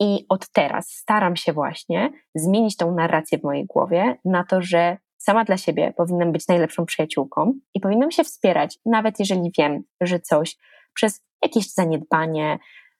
I 0.00 0.26
od 0.28 0.48
teraz 0.48 0.88
staram 0.90 1.36
się 1.36 1.52
właśnie 1.52 2.12
zmienić 2.34 2.76
tą 2.76 2.94
narrację 2.94 3.38
w 3.38 3.42
mojej 3.42 3.66
głowie 3.66 4.16
na 4.24 4.44
to, 4.44 4.62
że 4.62 4.96
sama 5.18 5.44
dla 5.44 5.56
siebie 5.56 5.92
powinnam 5.96 6.32
być 6.32 6.48
najlepszą 6.48 6.86
przyjaciółką 6.86 7.52
i 7.74 7.80
powinnam 7.80 8.10
się 8.10 8.24
wspierać, 8.24 8.78
nawet 8.86 9.18
jeżeli 9.18 9.52
wiem, 9.58 9.82
że 10.00 10.20
coś 10.20 10.56
przez 10.94 11.22
jakieś 11.42 11.72
zaniedbanie, 11.72 12.58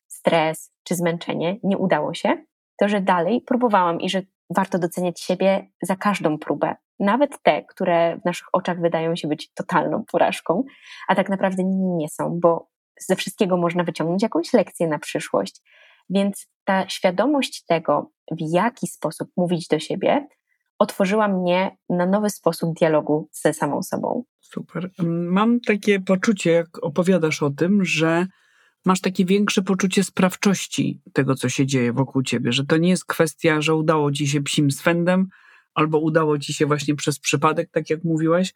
stres 0.08 0.72
czy 0.84 0.94
zmęczenie 0.94 1.56
nie 1.62 1.78
udało 1.78 2.14
się, 2.14 2.44
to 2.78 2.88
że 2.88 3.00
dalej 3.00 3.40
próbowałam 3.40 4.00
i 4.00 4.10
że 4.10 4.22
warto 4.50 4.78
doceniać 4.78 5.20
siebie 5.20 5.68
za 5.82 5.96
każdą 5.96 6.38
próbę, 6.38 6.76
nawet 7.00 7.42
te, 7.42 7.62
które 7.62 8.18
w 8.22 8.24
naszych 8.24 8.46
oczach 8.52 8.80
wydają 8.80 9.16
się 9.16 9.28
być 9.28 9.52
totalną 9.52 10.04
porażką, 10.12 10.64
a 11.08 11.14
tak 11.14 11.28
naprawdę 11.28 11.64
nie 11.64 12.08
są, 12.08 12.40
bo 12.40 12.68
ze 13.00 13.16
wszystkiego 13.16 13.56
można 13.56 13.84
wyciągnąć 13.84 14.22
jakąś 14.22 14.52
lekcję 14.52 14.88
na 14.88 14.98
przyszłość. 14.98 15.62
Więc 16.10 16.46
ta 16.64 16.88
świadomość 16.88 17.64
tego, 17.64 18.10
w 18.30 18.52
jaki 18.52 18.86
sposób 18.86 19.28
mówić 19.36 19.68
do 19.68 19.78
siebie, 19.78 20.26
otworzyła 20.78 21.28
mnie 21.28 21.76
na 21.88 22.06
nowy 22.06 22.30
sposób 22.30 22.74
dialogu 22.78 23.28
ze 23.32 23.54
samą 23.54 23.82
sobą. 23.82 24.24
Super. 24.40 24.90
Mam 25.08 25.60
takie 25.60 26.00
poczucie, 26.00 26.50
jak 26.50 26.84
opowiadasz 26.84 27.42
o 27.42 27.50
tym, 27.50 27.84
że 27.84 28.26
masz 28.84 29.00
takie 29.00 29.24
większe 29.24 29.62
poczucie 29.62 30.04
sprawczości 30.04 31.00
tego, 31.12 31.34
co 31.34 31.48
się 31.48 31.66
dzieje 31.66 31.92
wokół 31.92 32.22
ciebie, 32.22 32.52
że 32.52 32.64
to 32.66 32.76
nie 32.76 32.88
jest 32.88 33.04
kwestia, 33.04 33.60
że 33.60 33.74
udało 33.74 34.12
ci 34.12 34.28
się 34.28 34.42
psim 34.42 34.70
swędem, 34.70 35.28
albo 35.74 35.98
udało 35.98 36.38
ci 36.38 36.54
się 36.54 36.66
właśnie 36.66 36.94
przez 36.94 37.18
przypadek, 37.18 37.70
tak 37.70 37.90
jak 37.90 38.04
mówiłaś, 38.04 38.54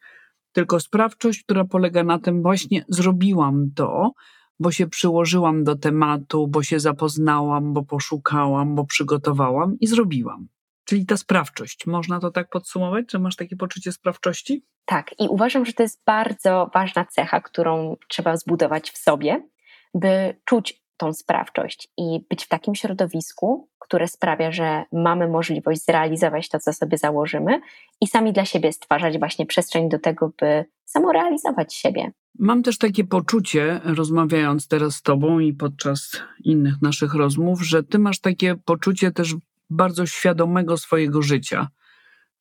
tylko 0.51 0.79
sprawczość, 0.79 1.43
która 1.43 1.65
polega 1.65 2.03
na 2.03 2.19
tym, 2.19 2.41
właśnie 2.41 2.85
zrobiłam 2.87 3.71
to, 3.75 4.11
bo 4.61 4.71
się 4.71 4.87
przyłożyłam 4.87 5.63
do 5.63 5.75
tematu, 5.75 6.47
bo 6.47 6.63
się 6.63 6.79
zapoznałam, 6.79 7.73
bo 7.73 7.83
poszukałam, 7.83 8.75
bo 8.75 8.85
przygotowałam 8.85 9.79
i 9.79 9.87
zrobiłam. 9.87 10.47
Czyli 10.85 11.05
ta 11.05 11.17
sprawczość. 11.17 11.87
Można 11.87 12.19
to 12.19 12.31
tak 12.31 12.49
podsumować, 12.49 13.11
że 13.11 13.19
masz 13.19 13.35
takie 13.35 13.55
poczucie 13.55 13.91
sprawczości? 13.91 14.65
Tak, 14.85 15.19
i 15.19 15.27
uważam, 15.27 15.65
że 15.65 15.73
to 15.73 15.83
jest 15.83 16.01
bardzo 16.05 16.69
ważna 16.73 17.05
cecha, 17.05 17.41
którą 17.41 17.97
trzeba 18.07 18.37
zbudować 18.37 18.91
w 18.91 18.97
sobie, 18.97 19.47
by 19.93 20.39
czuć 20.45 20.80
tą 21.01 21.13
sprawczość 21.13 21.87
i 21.97 22.19
być 22.29 22.45
w 22.45 22.47
takim 22.47 22.75
środowisku, 22.75 23.69
które 23.79 24.07
sprawia, 24.07 24.51
że 24.51 24.83
mamy 24.91 25.27
możliwość 25.27 25.85
zrealizować 25.85 26.49
to, 26.49 26.59
co 26.59 26.73
sobie 26.73 26.97
założymy 26.97 27.61
i 28.01 28.07
sami 28.07 28.33
dla 28.33 28.45
siebie 28.45 28.71
stwarzać 28.71 29.19
właśnie 29.19 29.45
przestrzeń 29.45 29.89
do 29.89 29.99
tego, 29.99 30.31
by 30.39 30.65
samorealizować 30.85 31.73
siebie. 31.73 32.11
Mam 32.39 32.63
też 32.63 32.77
takie 32.77 33.03
poczucie, 33.03 33.81
rozmawiając 33.83 34.67
teraz 34.67 34.95
z 34.95 35.01
Tobą 35.01 35.39
i 35.39 35.53
podczas 35.53 36.21
innych 36.43 36.81
naszych 36.81 37.13
rozmów, 37.13 37.61
że 37.61 37.83
Ty 37.83 37.99
masz 37.99 38.19
takie 38.19 38.55
poczucie 38.55 39.11
też 39.11 39.35
bardzo 39.69 40.05
świadomego 40.05 40.77
swojego 40.77 41.21
życia, 41.21 41.67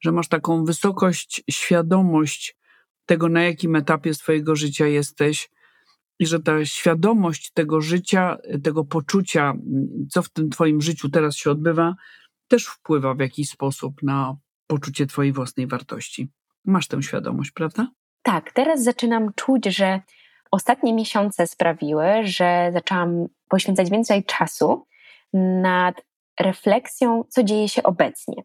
że 0.01 0.13
masz 0.13 0.29
taką 0.29 0.65
wysokość, 0.65 1.43
świadomość 1.51 2.57
tego, 3.07 3.29
na 3.29 3.43
jakim 3.43 3.77
etapie 3.77 4.15
swojego 4.15 4.57
życia 4.57 4.87
jesteś, 4.87 5.51
i 6.21 6.27
że 6.27 6.41
ta 6.41 6.65
świadomość 6.65 7.53
tego 7.53 7.81
życia, 7.81 8.37
tego 8.65 8.85
poczucia, 8.85 9.55
co 10.11 10.23
w 10.23 10.29
tym 10.29 10.51
Twoim 10.51 10.81
życiu 10.81 11.09
teraz 11.09 11.37
się 11.37 11.51
odbywa, 11.51 11.95
też 12.49 12.67
wpływa 12.67 13.15
w 13.15 13.21
jakiś 13.21 13.49
sposób 13.49 14.03
na 14.03 14.37
poczucie 14.67 15.07
Twojej 15.07 15.33
własnej 15.33 15.67
wartości. 15.67 16.29
Masz 16.65 16.89
tę 16.89 17.03
świadomość, 17.03 17.51
prawda? 17.51 17.89
Tak, 18.23 18.53
teraz 18.53 18.83
zaczynam 18.83 19.33
czuć, 19.35 19.67
że 19.67 20.01
ostatnie 20.51 20.95
miesiące 20.95 21.47
sprawiły, 21.47 22.05
że 22.23 22.71
zaczęłam 22.73 23.27
poświęcać 23.49 23.91
więcej 23.91 24.25
czasu 24.25 24.87
nad 25.63 26.03
refleksją, 26.41 27.25
co 27.29 27.43
dzieje 27.43 27.69
się 27.69 27.83
obecnie. 27.83 28.43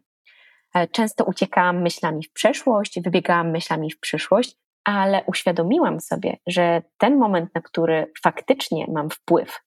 E, 0.74 0.88
często 0.88 1.24
uciekałam 1.24 1.82
myślami 1.82 2.24
w 2.24 2.32
przeszłość, 2.32 3.00
wybiegałam 3.00 3.50
myślami 3.50 3.90
w 3.90 4.00
przyszłość, 4.00 4.56
ale 4.86 5.24
uświadomiłam 5.26 6.00
sobie, 6.00 6.36
że 6.46 6.82
ten 6.98 7.18
moment, 7.18 7.54
na 7.54 7.60
który 7.60 8.12
faktycznie 8.22 8.86
mam 8.92 9.10
wpływ 9.10 9.60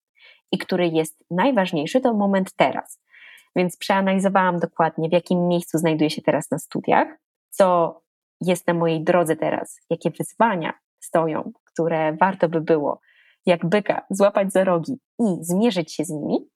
i 0.51 0.57
który 0.57 0.87
jest 0.87 1.23
najważniejszy, 1.31 2.01
to 2.01 2.13
moment 2.13 2.53
teraz. 2.55 3.01
Więc 3.55 3.77
przeanalizowałam 3.77 4.59
dokładnie, 4.59 5.09
w 5.09 5.11
jakim 5.11 5.47
miejscu 5.47 5.77
znajduję 5.77 6.09
się 6.09 6.21
teraz 6.21 6.51
na 6.51 6.59
studiach, 6.59 7.07
co 7.49 7.99
jest 8.41 8.67
na 8.67 8.73
mojej 8.73 9.03
drodze 9.03 9.35
teraz, 9.35 9.79
jakie 9.89 10.11
wyzwania 10.11 10.73
stoją, 10.99 11.51
które 11.63 12.13
warto 12.13 12.49
by 12.49 12.61
było, 12.61 13.01
jak 13.45 13.65
byka, 13.65 14.05
złapać 14.09 14.51
za 14.51 14.63
rogi 14.63 14.99
i 15.19 15.23
zmierzyć 15.41 15.93
się 15.93 16.05
z 16.05 16.09
nimi. 16.09 16.49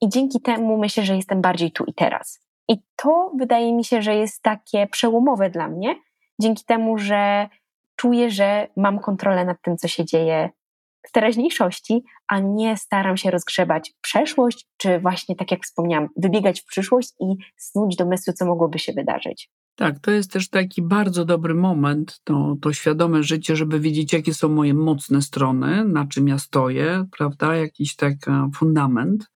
I 0.00 0.08
dzięki 0.08 0.40
temu 0.40 0.78
myślę, 0.78 1.04
że 1.04 1.16
jestem 1.16 1.40
bardziej 1.40 1.72
tu 1.72 1.84
i 1.84 1.94
teraz. 1.94 2.40
I 2.68 2.78
to 2.96 3.32
wydaje 3.38 3.72
mi 3.72 3.84
się, 3.84 4.02
że 4.02 4.14
jest 4.14 4.42
takie 4.42 4.86
przełomowe 4.86 5.50
dla 5.50 5.68
mnie, 5.68 5.94
dzięki 6.40 6.64
temu, 6.64 6.98
że 6.98 7.48
czuję, 7.98 8.30
że 8.30 8.68
mam 8.76 8.98
kontrolę 8.98 9.44
nad 9.44 9.62
tym, 9.62 9.76
co 9.76 9.88
się 9.88 10.04
dzieje 10.04 10.50
w 11.06 11.12
teraźniejszości, 11.12 12.04
a 12.28 12.38
nie 12.38 12.76
staram 12.76 13.16
się 13.16 13.30
rozgrzebać 13.30 13.92
przeszłość, 14.00 14.66
czy 14.76 15.00
właśnie, 15.00 15.36
tak 15.36 15.50
jak 15.50 15.64
wspomniałam, 15.64 16.08
wybiegać 16.16 16.60
w 16.60 16.64
przyszłość 16.64 17.10
i 17.20 17.24
snuć 17.56 17.96
domysły, 17.96 18.32
co 18.32 18.46
mogłoby 18.46 18.78
się 18.78 18.92
wydarzyć. 18.92 19.50
Tak, 19.76 19.98
to 19.98 20.10
jest 20.10 20.32
też 20.32 20.50
taki 20.50 20.82
bardzo 20.82 21.24
dobry 21.24 21.54
moment, 21.54 22.20
to, 22.24 22.56
to 22.62 22.72
świadome 22.72 23.22
życie, 23.22 23.56
żeby 23.56 23.80
wiedzieć, 23.80 24.12
jakie 24.12 24.34
są 24.34 24.48
moje 24.48 24.74
mocne 24.74 25.22
strony, 25.22 25.84
na 25.84 26.06
czym 26.06 26.28
ja 26.28 26.38
stoję, 26.38 27.04
prawda? 27.18 27.56
Jakiś 27.56 27.96
taki 27.96 28.30
fundament, 28.54 29.30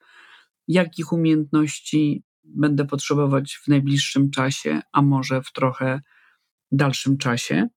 jakich 0.68 1.12
umiejętności 1.12 2.24
będę 2.44 2.84
potrzebować 2.84 3.60
w 3.64 3.68
najbliższym 3.68 4.30
czasie, 4.30 4.80
a 4.92 5.02
może 5.02 5.42
w 5.42 5.52
trochę 5.52 6.00
dalszym 6.72 7.18
czasie. 7.18 7.68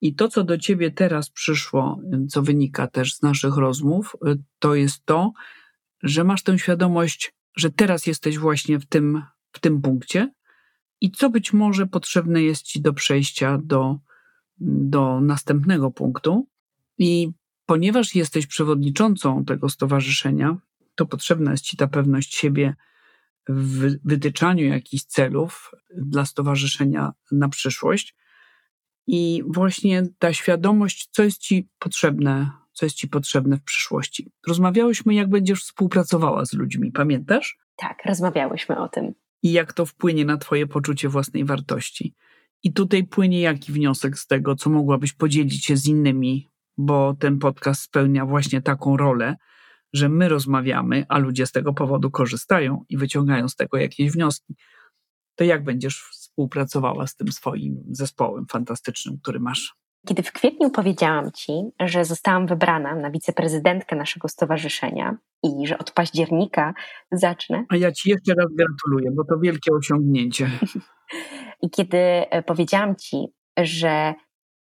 I 0.00 0.14
to, 0.14 0.28
co 0.28 0.44
do 0.44 0.58
ciebie 0.58 0.90
teraz 0.90 1.30
przyszło, 1.30 2.00
co 2.28 2.42
wynika 2.42 2.86
też 2.86 3.14
z 3.14 3.22
naszych 3.22 3.56
rozmów, 3.56 4.16
to 4.58 4.74
jest 4.74 5.04
to, 5.04 5.32
że 6.02 6.24
masz 6.24 6.42
tę 6.42 6.58
świadomość, 6.58 7.34
że 7.56 7.70
teraz 7.70 8.06
jesteś 8.06 8.38
właśnie 8.38 8.78
w 8.78 8.86
tym, 8.86 9.22
w 9.52 9.60
tym 9.60 9.82
punkcie 9.82 10.32
i 11.00 11.10
co 11.10 11.30
być 11.30 11.52
może 11.52 11.86
potrzebne 11.86 12.42
jest 12.42 12.62
ci 12.62 12.80
do 12.80 12.92
przejścia 12.92 13.58
do, 13.64 13.98
do 14.60 15.20
następnego 15.20 15.90
punktu. 15.90 16.48
I 16.98 17.30
ponieważ 17.66 18.14
jesteś 18.14 18.46
przewodniczącą 18.46 19.44
tego 19.44 19.68
stowarzyszenia, 19.68 20.56
to 20.94 21.06
potrzebna 21.06 21.50
jest 21.50 21.64
ci 21.64 21.76
ta 21.76 21.86
pewność 21.88 22.34
siebie 22.34 22.74
w 23.48 23.96
wytyczaniu 24.04 24.64
jakichś 24.64 25.04
celów 25.04 25.70
dla 25.96 26.26
stowarzyszenia 26.26 27.12
na 27.32 27.48
przyszłość 27.48 28.16
i 29.10 29.42
właśnie 29.46 30.02
ta 30.18 30.32
świadomość, 30.32 31.08
co 31.10 31.22
jest 31.22 31.38
ci 31.38 31.68
potrzebne, 31.78 32.50
co 32.72 32.86
jest 32.86 32.96
ci 32.96 33.08
potrzebne 33.08 33.56
w 33.56 33.62
przyszłości. 33.62 34.30
Rozmawiałyśmy, 34.46 35.14
jak 35.14 35.30
będziesz 35.30 35.62
współpracowała 35.62 36.44
z 36.44 36.52
ludźmi, 36.52 36.92
pamiętasz? 36.92 37.58
Tak, 37.76 37.98
rozmawiałyśmy 38.06 38.78
o 38.78 38.88
tym. 38.88 39.14
I 39.42 39.52
jak 39.52 39.72
to 39.72 39.86
wpłynie 39.86 40.24
na 40.24 40.36
twoje 40.36 40.66
poczucie 40.66 41.08
własnej 41.08 41.44
wartości. 41.44 42.14
I 42.62 42.72
tutaj 42.72 43.04
płynie 43.04 43.40
jaki 43.40 43.72
wniosek 43.72 44.18
z 44.18 44.26
tego, 44.26 44.54
co 44.54 44.70
mogłabyś 44.70 45.12
podzielić 45.12 45.64
się 45.64 45.76
z 45.76 45.86
innymi, 45.86 46.48
bo 46.76 47.14
ten 47.14 47.38
podcast 47.38 47.82
spełnia 47.82 48.26
właśnie 48.26 48.62
taką 48.62 48.96
rolę, 48.96 49.36
że 49.92 50.08
my 50.08 50.28
rozmawiamy, 50.28 51.04
a 51.08 51.18
ludzie 51.18 51.46
z 51.46 51.52
tego 51.52 51.74
powodu 51.74 52.10
korzystają 52.10 52.84
i 52.88 52.96
wyciągają 52.96 53.48
z 53.48 53.56
tego 53.56 53.76
jakieś 53.76 54.10
wnioski. 54.10 54.54
To 55.34 55.44
jak 55.44 55.64
będziesz 55.64 56.08
współpracowała 56.38 57.06
z 57.06 57.14
tym 57.14 57.32
swoim 57.32 57.84
zespołem 57.90 58.46
fantastycznym, 58.46 59.18
który 59.22 59.40
masz? 59.40 59.74
Kiedy 60.06 60.22
w 60.22 60.32
kwietniu 60.32 60.70
powiedziałam 60.70 61.32
Ci, 61.32 61.52
że 61.80 62.04
zostałam 62.04 62.46
wybrana 62.46 62.94
na 62.94 63.10
wiceprezydentkę 63.10 63.96
naszego 63.96 64.28
stowarzyszenia 64.28 65.16
i 65.42 65.66
że 65.66 65.78
od 65.78 65.90
października 65.90 66.74
zacznę. 67.12 67.64
A 67.68 67.76
ja 67.76 67.92
Ci 67.92 68.10
jeszcze 68.10 68.34
raz 68.34 68.46
gratuluję, 68.52 69.10
bo 69.10 69.24
to 69.24 69.38
wielkie 69.38 69.72
osiągnięcie. 69.72 70.50
I 71.62 71.70
kiedy 71.70 71.98
e, 71.98 72.42
powiedziałam 72.42 72.96
Ci, 72.96 73.26
że 73.58 74.14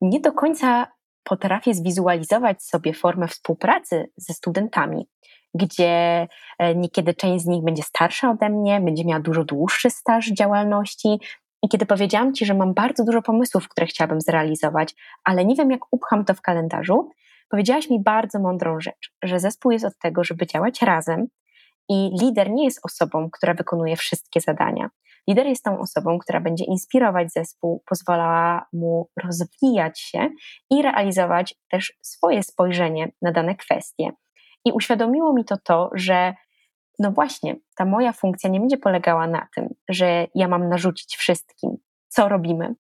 nie 0.01 0.21
do 0.21 0.33
końca 0.33 0.87
potrafię 1.25 1.75
zwizualizować 1.75 2.63
sobie 2.63 2.93
formę 2.93 3.29
współpracy 3.29 4.11
ze 4.17 4.35
studentami, 4.35 5.09
gdzie 5.55 6.27
e, 6.59 6.75
niekiedy 6.75 7.15
część 7.15 7.45
z 7.45 7.47
nich 7.47 7.65
będzie 7.65 7.83
starsza 7.83 8.31
ode 8.31 8.51
mnie, 8.51 8.81
będzie 8.81 9.05
miała 9.05 9.21
dużo 9.21 9.45
dłuższy 9.45 9.91
staż 9.91 10.27
działalności, 10.27 11.19
i 11.65 11.69
kiedy 11.69 11.87
powiedziałam 11.87 12.35
Ci, 12.35 12.47
że 12.47 12.55
mam 12.55 12.75
bardzo 12.75 13.05
dużo 13.05 13.23
pomysłów, 13.23 13.69
które 13.69 13.87
chciałabym 13.87 14.21
zrealizować, 14.21 14.95
ale 15.25 15.45
nie 15.45 15.55
wiem, 15.55 15.71
jak 15.71 15.81
upcham 15.91 16.25
to 16.25 16.35
w 16.35 16.41
kalendarzu, 16.41 17.11
powiedziałaś 17.49 17.91
mi 17.91 18.03
bardzo 18.03 18.39
mądrą 18.39 18.81
rzecz, 18.81 19.13
że 19.23 19.41
zespół 19.41 19.73
jest 19.73 19.85
od 19.85 19.99
tego, 19.99 20.25
żeby 20.25 20.47
działać 20.47 20.83
razem 20.83 21.27
i 21.89 22.11
lider 22.21 22.51
nie 22.51 22.65
jest 22.65 22.81
osobą, 22.83 23.29
która 23.33 23.55
wykonuje 23.55 23.97
wszystkie 23.97 24.41
zadania. 24.41 24.91
Lider 25.29 25.47
jest 25.47 25.65
tą 25.65 25.79
osobą, 25.79 26.19
która 26.19 26.41
będzie 26.41 26.65
inspirować 26.65 27.33
zespół, 27.33 27.83
pozwalała 27.87 28.67
mu 28.73 29.09
rozwijać 29.25 30.01
się 30.01 30.29
i 30.71 30.83
realizować 30.83 31.55
też 31.71 31.93
swoje 32.03 32.43
spojrzenie 32.43 33.13
na 33.23 33.33
dane 33.33 33.55
kwestie. 33.55 34.11
I 34.65 34.73
uświadomiło 34.73 35.33
mi 35.33 35.45
to 35.45 35.57
to, 35.57 35.91
że 35.95 36.35
no 36.99 37.13
właśnie, 37.13 37.57
ta 37.77 37.85
moja 37.85 38.13
funkcja 38.13 38.51
nie 38.51 38.61
będzie 38.61 38.79
polegała 38.79 39.27
na 39.27 39.49
tym, 39.55 39.75
że 39.89 40.27
ja 40.35 40.49
mam 40.49 40.69
narzucić 40.69 41.17
wszystkim, 41.17 41.77
co 42.09 42.29
robimy 42.29 42.75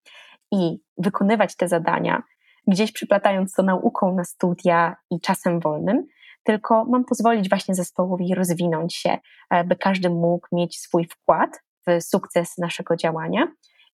i 0.52 0.78
wykonywać 0.99 1.56
te 1.56 1.68
zadania, 1.68 2.23
gdzieś 2.66 2.92
przyplatając 2.92 3.52
to 3.54 3.62
nauką 3.62 4.14
na 4.14 4.25
studia 4.25 4.97
i 5.11 5.21
czasem 5.21 5.61
wolnym, 5.61 6.06
tylko 6.44 6.85
mam 6.85 7.04
pozwolić 7.04 7.49
właśnie 7.49 7.75
zespołowi 7.75 8.35
rozwinąć 8.35 8.94
się, 8.94 9.18
e, 9.50 9.64
by 9.64 9.76
każdy 9.76 10.11
mógł 10.11 10.47
mieć 10.52 10.80
swój 10.80 11.09
wkład 11.09 11.62
w 11.87 12.02
sukces 12.02 12.59
naszego 12.59 12.97
działania 12.97 13.49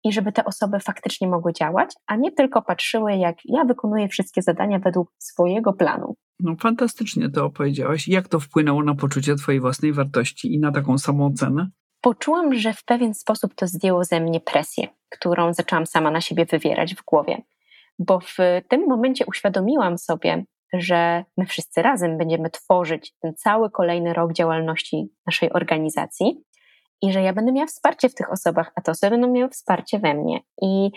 i 0.06 0.14
żeby 0.14 0.32
te 0.32 0.46
osoby 0.46 0.80
faktycznie 0.80 1.28
mogły 1.28 1.54
działać, 1.54 1.90
a 2.08 2.16
nie 2.16 2.32
tylko 2.32 2.62
patrzyły, 2.62 3.16
jak 3.16 3.36
ja 3.46 3.66
wykonuję 3.66 4.08
wszystkie 4.08 4.42
zadania 4.42 4.80
według 4.80 5.12
swojego 5.18 5.74
planu. 5.74 6.16
No 6.40 6.56
fantastycznie 6.60 7.30
to 7.30 7.46
opowiedziałaś. 7.46 8.08
Jak 8.08 8.28
to 8.28 8.40
wpłynęło 8.40 8.84
na 8.84 8.96
poczucie 8.96 9.36
Twojej 9.36 9.62
własnej 9.62 9.94
wartości 9.94 10.54
i 10.54 10.60
na 10.60 10.72
taką 10.72 10.98
samoocenę? 10.98 11.70
Poczułam, 12.02 12.56
że 12.56 12.74
w 12.74 12.84
pewien 12.86 13.14
sposób 13.14 13.56
to 13.56 13.68
zdjęło 13.68 14.04
ze 14.04 14.20
mnie 14.20 14.40
presję, 14.40 14.88
którą 15.10 15.54
zaczęłam 15.54 15.86
sama 15.86 16.12
na 16.12 16.22
siebie 16.22 16.46
wywierać 16.46 16.96
w 16.96 17.04
głowie. 17.04 17.42
Bo 18.00 18.20
w 18.20 18.38
tym 18.70 18.86
momencie 18.88 19.26
uświadomiłam 19.26 19.98
sobie, 19.98 20.46
że 20.74 21.24
my 21.38 21.46
wszyscy 21.46 21.82
razem 21.82 22.18
będziemy 22.18 22.50
tworzyć 22.50 23.14
ten 23.20 23.34
cały 23.36 23.72
kolejny 23.72 24.14
rok 24.14 24.34
działalności 24.34 25.10
naszej 25.28 25.54
organizacji 25.54 26.44
i 27.02 27.14
że 27.14 27.22
ja 27.22 27.34
będę 27.34 27.52
miała 27.52 27.68
wsparcie 27.68 28.10
w 28.10 28.16
tych 28.16 28.32
osobach, 28.32 28.72
a 28.76 28.82
te 28.82 28.92
osoby 28.92 29.10
będą 29.12 29.32
miały 29.32 29.50
wsparcie 29.50 30.00
we 30.00 30.14
mnie. 30.14 30.40
I 30.62 30.92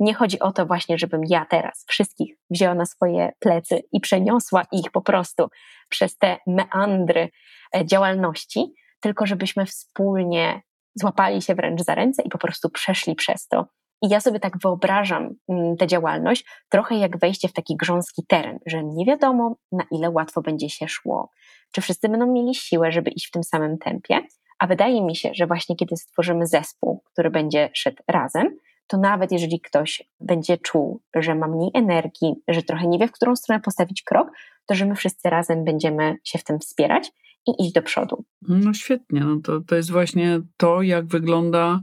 nie 0.00 0.14
chodzi 0.14 0.40
o 0.40 0.52
to 0.52 0.66
właśnie, 0.66 0.98
żebym 0.98 1.20
ja 1.28 1.46
teraz 1.50 1.84
wszystkich 1.88 2.36
wzięła 2.50 2.74
na 2.74 2.86
swoje 2.86 3.32
plecy 3.38 3.82
i 3.92 4.00
przeniosła 4.00 4.66
ich 4.72 4.90
po 4.90 5.00
prostu 5.00 5.48
przez 5.88 6.16
te 6.16 6.38
meandry 6.46 7.28
e, 7.76 7.86
działalności, 7.86 8.74
tylko 9.00 9.26
żebyśmy 9.26 9.66
wspólnie 9.66 10.62
złapali 10.94 11.42
się 11.42 11.54
wręcz 11.54 11.82
za 11.82 11.94
ręce 11.94 12.22
i 12.22 12.28
po 12.28 12.38
prostu 12.38 12.70
przeszli 12.70 13.14
przez 13.14 13.48
to. 13.48 13.66
I 14.02 14.08
ja 14.08 14.20
sobie 14.20 14.40
tak 14.40 14.58
wyobrażam 14.58 15.34
mm, 15.48 15.76
tę 15.76 15.86
działalność 15.86 16.44
trochę 16.68 16.94
jak 16.94 17.18
wejście 17.18 17.48
w 17.48 17.52
taki 17.52 17.76
grząski 17.76 18.22
teren, 18.28 18.58
że 18.66 18.84
nie 18.84 19.06
wiadomo, 19.06 19.56
na 19.72 19.84
ile 19.90 20.10
łatwo 20.10 20.42
będzie 20.42 20.70
się 20.70 20.88
szło, 20.88 21.30
czy 21.72 21.80
wszyscy 21.80 22.08
będą 22.08 22.32
mieli 22.32 22.54
siłę, 22.54 22.92
żeby 22.92 23.10
iść 23.10 23.28
w 23.28 23.30
tym 23.30 23.44
samym 23.44 23.78
tempie. 23.78 24.20
A 24.58 24.66
wydaje 24.66 25.02
mi 25.02 25.16
się, 25.16 25.30
że 25.34 25.46
właśnie 25.46 25.76
kiedy 25.76 25.96
stworzymy 25.96 26.46
zespół, 26.46 27.02
który 27.04 27.30
będzie 27.30 27.70
szedł 27.74 28.02
razem, 28.08 28.56
to 28.86 28.98
nawet 28.98 29.32
jeżeli 29.32 29.60
ktoś 29.60 30.02
będzie 30.20 30.58
czuł, 30.58 31.00
że 31.14 31.34
ma 31.34 31.48
mniej 31.48 31.70
energii, 31.74 32.34
że 32.48 32.62
trochę 32.62 32.86
nie 32.86 32.98
wie, 32.98 33.08
w 33.08 33.12
którą 33.12 33.36
stronę 33.36 33.60
postawić 33.60 34.02
krok, 34.02 34.28
to 34.66 34.74
że 34.74 34.86
my 34.86 34.94
wszyscy 34.94 35.30
razem 35.30 35.64
będziemy 35.64 36.16
się 36.24 36.38
w 36.38 36.44
tym 36.44 36.58
wspierać 36.58 37.12
i 37.46 37.64
iść 37.64 37.72
do 37.72 37.82
przodu. 37.82 38.24
No 38.42 38.74
świetnie, 38.74 39.20
no 39.20 39.40
to, 39.44 39.60
to 39.60 39.76
jest 39.76 39.90
właśnie 39.90 40.40
to, 40.56 40.82
jak 40.82 41.06
wygląda 41.06 41.80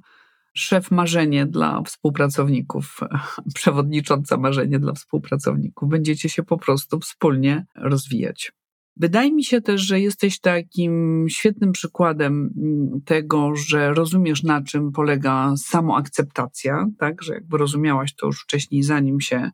szef 0.54 0.92
marzenie 0.92 1.46
dla 1.46 1.82
współpracowników, 1.82 3.00
przewodnicząca 3.56 4.38
marzenie 4.38 4.80
dla 4.80 4.94
współpracowników. 4.94 5.90
Będziecie 5.90 6.30
się 6.30 6.44
po 6.44 6.58
prostu 6.58 7.00
wspólnie 7.00 7.66
rozwijać. 7.76 8.52
Wydaje 8.98 9.34
mi 9.34 9.44
się 9.44 9.62
też, 9.62 9.82
że 9.82 10.00
jesteś 10.00 10.40
takim 10.40 11.26
świetnym 11.30 11.72
przykładem 11.72 12.54
mm, 12.58 13.02
tego, 13.06 13.56
że 13.56 13.94
rozumiesz, 13.94 14.44
na 14.44 14.62
czym 14.62 14.92
polega 14.92 15.54
samoakceptacja, 15.58 16.88
tak, 17.00 17.22
że 17.22 17.34
jakby 17.34 17.58
rozumiałaś 17.58 18.16
to 18.16 18.26
już 18.26 18.44
wcześniej, 18.44 18.84
zanim 18.84 19.22
się, 19.22 19.52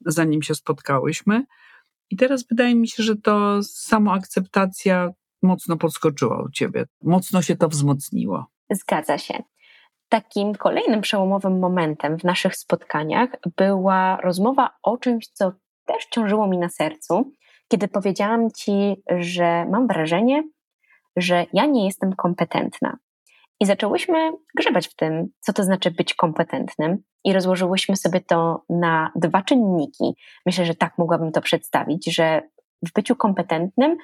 zanim 0.00 0.42
się 0.42 0.54
spotkałyśmy. 0.54 1.44
I 2.10 2.16
teraz 2.16 2.46
wydaje 2.46 2.74
mi 2.74 2.88
się, 2.88 3.02
że 3.02 3.16
to 3.16 3.62
samoakceptacja 3.62 5.10
mocno 5.42 5.76
podskoczyła 5.76 6.42
u 6.42 6.50
ciebie, 6.50 6.84
mocno 7.02 7.42
się 7.42 7.56
to 7.56 7.68
wzmocniło. 7.68 8.46
Zgadza 8.70 9.18
się. 9.18 9.42
Takim 10.08 10.54
kolejnym 10.54 11.00
przełomowym 11.00 11.58
momentem 11.58 12.18
w 12.18 12.24
naszych 12.24 12.56
spotkaniach 12.56 13.30
była 13.56 14.16
rozmowa 14.16 14.70
o 14.82 14.98
czymś, 14.98 15.28
co 15.28 15.52
też 15.86 16.06
ciążyło 16.10 16.46
mi 16.46 16.58
na 16.58 16.68
sercu, 16.68 17.32
kiedy 17.68 17.88
powiedziałam 17.88 18.50
ci, 18.50 19.02
że 19.18 19.66
mam 19.70 19.86
wrażenie, 19.86 20.42
że 21.16 21.46
ja 21.52 21.66
nie 21.66 21.84
jestem 21.84 22.12
kompetentna. 22.12 22.96
I 23.60 23.66
zaczęłyśmy 23.66 24.32
grzebać 24.56 24.88
w 24.88 24.96
tym, 24.96 25.28
co 25.40 25.52
to 25.52 25.64
znaczy 25.64 25.90
być 25.90 26.14
kompetentnym, 26.14 27.02
i 27.26 27.32
rozłożyłyśmy 27.32 27.96
sobie 27.96 28.20
to 28.20 28.64
na 28.70 29.12
dwa 29.16 29.42
czynniki. 29.42 30.14
Myślę, 30.46 30.64
że 30.64 30.74
tak 30.74 30.98
mogłabym 30.98 31.32
to 31.32 31.40
przedstawić, 31.40 32.14
że 32.14 32.42
w 32.86 32.92
byciu 32.92 33.16
kompetentnym 33.16 33.96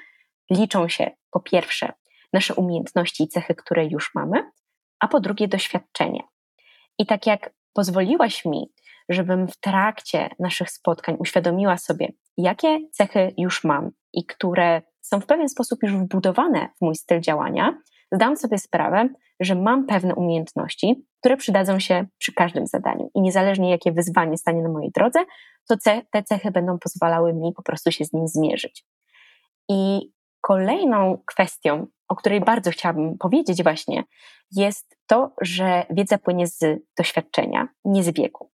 liczą 0.51 0.87
się 0.87 1.11
po 1.31 1.39
pierwsze 1.39 1.93
nasze 2.33 2.55
umiejętności 2.55 3.23
i 3.23 3.27
cechy, 3.27 3.55
które 3.55 3.85
już 3.85 4.15
mamy, 4.15 4.51
a 4.99 5.07
po 5.07 5.19
drugie 5.19 5.47
doświadczenie. 5.47 6.23
I 6.99 7.05
tak 7.05 7.27
jak 7.27 7.53
pozwoliłaś 7.73 8.45
mi, 8.45 8.71
żebym 9.09 9.47
w 9.47 9.57
trakcie 9.57 10.29
naszych 10.39 10.71
spotkań 10.71 11.15
uświadomiła 11.19 11.77
sobie, 11.77 12.07
jakie 12.37 12.79
cechy 12.91 13.33
już 13.37 13.63
mam 13.63 13.91
i 14.13 14.25
które 14.25 14.81
są 15.01 15.19
w 15.19 15.25
pewien 15.25 15.49
sposób 15.49 15.83
już 15.83 15.95
wbudowane 15.95 16.69
w 16.77 16.81
mój 16.81 16.95
styl 16.95 17.21
działania, 17.21 17.77
zdam 18.11 18.37
sobie 18.37 18.57
sprawę, 18.57 19.09
że 19.39 19.55
mam 19.55 19.85
pewne 19.85 20.15
umiejętności, 20.15 21.05
które 21.19 21.37
przydadzą 21.37 21.79
się 21.79 22.05
przy 22.17 22.33
każdym 22.33 22.67
zadaniu. 22.67 23.11
I 23.15 23.21
niezależnie 23.21 23.71
jakie 23.71 23.91
wyzwanie 23.91 24.37
stanie 24.37 24.63
na 24.63 24.69
mojej 24.69 24.91
drodze, 24.91 25.19
to 25.67 25.75
te 26.11 26.23
cechy 26.23 26.51
będą 26.51 26.79
pozwalały 26.79 27.33
mi 27.33 27.53
po 27.53 27.63
prostu 27.63 27.91
się 27.91 28.05
z 28.05 28.13
nim 28.13 28.27
zmierzyć. 28.27 28.85
I 29.69 30.11
kolejną 30.41 31.17
kwestią, 31.25 31.87
o 32.07 32.15
której 32.15 32.41
bardzo 32.41 32.71
chciałabym 32.71 33.17
powiedzieć, 33.17 33.63
właśnie, 33.63 34.03
jest 34.51 34.97
to, 35.07 35.33
że 35.41 35.85
wiedza 35.89 36.17
płynie 36.17 36.47
z 36.47 36.59
doświadczenia, 36.97 37.67
nie 37.85 38.03
z 38.03 38.09
wieku. 38.09 38.51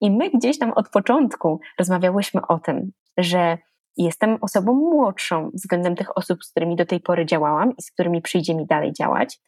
I 0.00 0.10
my 0.10 0.30
gdzieś 0.30 0.58
tam 0.58 0.72
od 0.72 0.90
początku 0.90 1.60
rozmawiałyśmy 1.78 2.40
o 2.48 2.58
tym, 2.58 2.92
że 3.18 3.58
jestem 3.96 4.38
osobą 4.40 4.74
młodszą 4.74 5.50
względem 5.54 5.96
tych 5.96 6.18
osób, 6.18 6.44
z 6.44 6.50
którymi 6.50 6.76
do 6.76 6.86
tej 6.86 7.00
pory 7.00 7.26
działałam 7.26 7.76
i 7.76 7.82
z 7.82 7.90
którymi 7.90 8.22
przyjdzie 8.22 8.54
mi 8.54 8.66
dalej 8.66 8.92
działać, 8.92 9.40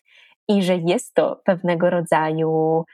i 0.49 0.63
że 0.63 0.77
jest 0.77 1.15
to 1.15 1.41
pewnego 1.45 1.91
rodzaju 1.91 2.85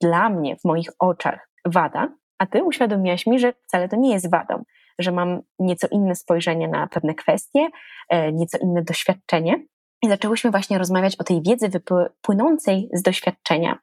dla 0.00 0.28
mnie, 0.28 0.56
w 0.56 0.64
moich 0.64 0.88
oczach, 0.98 1.50
wada, 1.64 2.08
a 2.38 2.46
ty 2.46 2.64
uświadomiłaś 2.64 3.26
mi, 3.26 3.38
że 3.38 3.52
wcale 3.52 3.88
to 3.88 3.96
nie 3.96 4.12
jest 4.12 4.30
wadą, 4.30 4.64
że 4.98 5.12
mam 5.12 5.40
nieco 5.58 5.86
inne 5.90 6.14
spojrzenie 6.14 6.68
na 6.68 6.86
pewne 6.86 7.14
kwestie, 7.14 7.68
e, 8.08 8.32
nieco 8.32 8.58
inne 8.58 8.82
doświadczenie. 8.82 9.66
I 10.02 10.08
zaczęłyśmy 10.08 10.50
właśnie 10.50 10.78
rozmawiać 10.78 11.16
o 11.16 11.24
tej 11.24 11.42
wiedzy 11.42 11.80
płynącej 12.22 12.88
z 12.92 13.02
doświadczenia. 13.02 13.78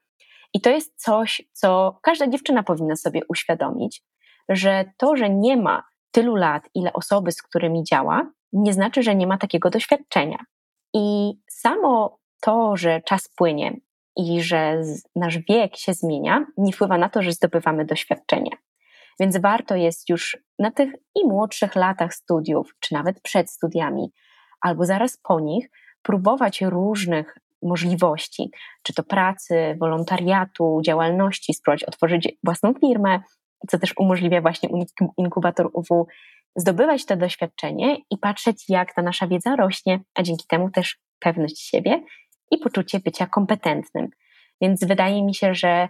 I 0.54 0.62
to 0.62 0.70
jest 0.70 1.02
coś, 1.02 1.42
co 1.52 2.00
każda 2.02 2.28
dziewczyna 2.28 2.64
powinna 2.64 2.96
sobie 2.96 3.22
uświadomić, 3.30 4.04
że 4.50 4.86
to, 4.98 5.16
że 5.16 5.30
nie 5.30 5.58
ma 5.58 5.84
tylu 6.14 6.36
lat, 6.36 6.70
ile 6.76 6.94
osoby, 6.94 7.32
z 7.32 7.42
którymi 7.42 7.84
działa, 7.84 8.32
nie 8.54 8.74
znaczy, 8.74 9.04
że 9.04 9.16
nie 9.16 9.28
ma 9.28 9.38
takiego 9.38 9.70
doświadczenia. 9.70 10.38
I 10.94 11.34
samo 11.50 12.20
to, 12.42 12.78
że 12.78 13.02
czas 13.02 13.30
płynie 13.36 13.78
i 14.18 14.42
że 14.42 14.82
nasz 15.16 15.38
wiek 15.38 15.78
się 15.78 15.94
zmienia, 15.94 16.46
nie 16.58 16.74
wpływa 16.74 16.98
na 16.98 17.10
to, 17.10 17.22
że 17.22 17.32
zdobywamy 17.32 17.86
doświadczenie. 17.86 18.52
Więc 19.20 19.38
warto 19.38 19.76
jest 19.76 20.10
już 20.10 20.38
na 20.60 20.72
tych 20.72 20.94
i 21.16 21.28
młodszych 21.28 21.76
latach 21.76 22.14
studiów, 22.14 22.76
czy 22.80 22.94
nawet 22.94 23.22
przed 23.22 23.52
studiami, 23.52 24.12
albo 24.62 24.86
zaraz 24.86 25.18
po 25.18 25.40
nich, 25.40 25.70
próbować 26.02 26.62
różnych 26.62 27.38
możliwości, 27.62 28.52
czy 28.84 28.94
to 28.94 29.04
pracy, 29.04 29.78
wolontariatu, 29.80 30.82
działalności, 30.86 31.54
spróbować 31.54 31.84
otworzyć 31.84 32.38
własną 32.44 32.74
firmę, 32.74 33.20
co 33.70 33.80
też 33.80 33.94
umożliwia 33.98 34.42
właśnie 34.42 34.70
inkubator 35.18 35.70
UW, 35.74 36.08
zdobywać 36.56 37.06
to 37.06 37.16
doświadczenie 37.16 37.98
i 38.10 38.18
patrzeć, 38.18 38.70
jak 38.70 38.94
ta 38.94 39.02
nasza 39.02 39.28
wiedza 39.28 39.56
rośnie, 39.56 40.00
a 40.16 40.24
dzięki 40.24 40.46
temu 40.48 40.70
też 40.70 40.98
pewność 41.20 41.60
siebie 41.60 42.04
i 42.52 42.58
poczucie 42.58 43.00
bycia 43.00 43.28
kompetentnym. 43.28 44.08
Więc 44.62 44.84
wydaje 44.84 45.24
mi 45.24 45.36
się, 45.36 45.56
że 45.56 45.90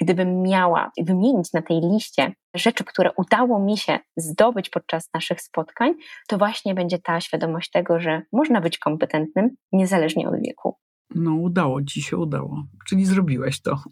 gdybym 0.00 0.42
miała 0.42 0.90
wymienić 1.00 1.52
na 1.52 1.62
tej 1.62 1.80
liście 1.80 2.32
rzeczy, 2.54 2.84
które 2.84 3.10
udało 3.16 3.60
mi 3.60 3.78
się 3.78 3.98
zdobyć 4.16 4.70
podczas 4.70 5.08
naszych 5.14 5.40
spotkań, 5.40 5.94
to 6.28 6.38
właśnie 6.38 6.74
będzie 6.74 6.98
ta 6.98 7.20
świadomość 7.20 7.70
tego, 7.70 8.00
że 8.00 8.22
można 8.32 8.60
być 8.60 8.78
kompetentnym 8.78 9.50
niezależnie 9.72 10.28
od 10.28 10.34
wieku. 10.46 10.76
No, 11.14 11.34
udało 11.34 11.82
ci 11.82 12.02
się, 12.02 12.16
udało. 12.16 12.64
Czyli 12.88 13.06
zrobiłeś 13.06 13.62
to. 13.62 13.82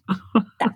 Tak, 0.59 0.75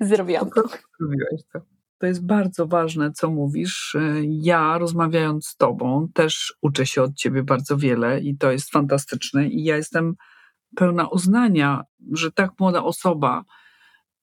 zrobiłam 0.00 0.50
to. 0.50 0.62
Zrobiłeś 1.00 1.40
to. 1.52 1.75
To 1.98 2.06
jest 2.06 2.26
bardzo 2.26 2.66
ważne, 2.66 3.12
co 3.12 3.30
mówisz. 3.30 3.96
Ja, 4.28 4.78
rozmawiając 4.78 5.46
z 5.46 5.56
Tobą, 5.56 6.08
też 6.14 6.54
uczę 6.62 6.86
się 6.86 7.02
od 7.02 7.14
Ciebie 7.14 7.42
bardzo 7.42 7.76
wiele 7.76 8.20
i 8.20 8.36
to 8.36 8.52
jest 8.52 8.70
fantastyczne. 8.70 9.48
I 9.48 9.64
ja 9.64 9.76
jestem 9.76 10.14
pełna 10.76 11.08
uznania, 11.08 11.84
że 12.12 12.32
tak 12.32 12.50
młoda 12.60 12.84
osoba 12.84 13.44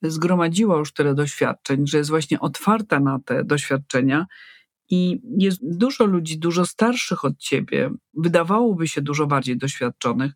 zgromadziła 0.01 0.77
już 0.77 0.93
tyle 0.93 1.15
doświadczeń, 1.15 1.87
że 1.87 1.97
jest 1.97 2.09
właśnie 2.09 2.39
otwarta 2.39 2.99
na 2.99 3.19
te 3.25 3.43
doświadczenia 3.43 4.25
I 4.89 5.21
jest 5.37 5.59
dużo 5.63 6.05
ludzi, 6.05 6.39
dużo 6.39 6.65
starszych 6.65 7.25
od 7.25 7.37
ciebie, 7.37 7.89
wydawałoby 8.13 8.87
się 8.87 9.01
dużo 9.01 9.27
bardziej 9.27 9.57
doświadczonych, 9.57 10.31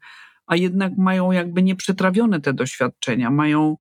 a 0.47 0.55
jednak 0.55 0.97
mają 0.97 1.31
jakby 1.31 1.63
nieprzetrawione 1.63 2.41
te 2.41 2.53
doświadczenia, 2.53 3.31
mają, 3.31 3.77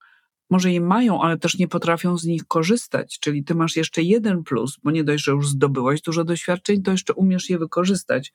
może 0.51 0.73
je 0.73 0.81
mają, 0.81 1.23
ale 1.23 1.39
też 1.39 1.59
nie 1.59 1.69
potrafią 1.69 2.19
z 2.19 2.25
nich 2.25 2.45
korzystać. 2.45 3.19
Czyli 3.21 3.45
ty 3.45 3.55
masz 3.55 3.77
jeszcze 3.77 4.03
jeden 4.03 4.45
plus, 4.45 4.77
bo 4.83 4.91
nie 4.91 5.05
dość, 5.05 5.25
że 5.25 5.33
już 5.33 5.49
zdobyłaś 5.49 6.03
dużo 6.03 6.25
doświadczeń, 6.25 6.83
to 6.83 6.91
jeszcze 6.91 7.15
umiesz 7.15 7.51
je 7.51 7.59
wykorzystać. 7.59 8.33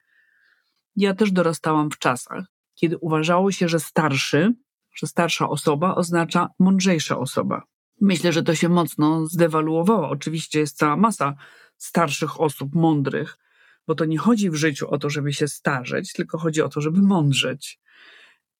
Ja 0.95 1.15
też 1.15 1.31
dorastałam 1.31 1.91
w 1.91 1.97
czasach, 1.97 2.45
kiedy 2.75 2.97
uważało 2.97 3.51
się, 3.51 3.69
że 3.69 3.79
starszy, 3.79 4.53
że 4.95 5.07
starsza 5.07 5.49
osoba 5.49 5.95
oznacza 5.95 6.47
mądrzejsza 6.59 7.17
osoba. 7.17 7.63
Myślę, 8.01 8.33
że 8.33 8.43
to 8.43 8.55
się 8.55 8.69
mocno 8.69 9.25
zdewaluowało. 9.25 10.09
Oczywiście 10.09 10.59
jest 10.59 10.77
cała 10.77 10.97
masa 10.97 11.35
starszych 11.77 12.41
osób, 12.41 12.75
mądrych, 12.75 13.37
bo 13.87 13.95
to 13.95 14.05
nie 14.05 14.17
chodzi 14.17 14.49
w 14.49 14.55
życiu 14.55 14.89
o 14.89 14.97
to, 14.97 15.09
żeby 15.09 15.33
się 15.33 15.47
starzeć, 15.47 16.13
tylko 16.13 16.37
chodzi 16.37 16.61
o 16.61 16.69
to, 16.69 16.81
żeby 16.81 17.01
mądrzeć. 17.01 17.79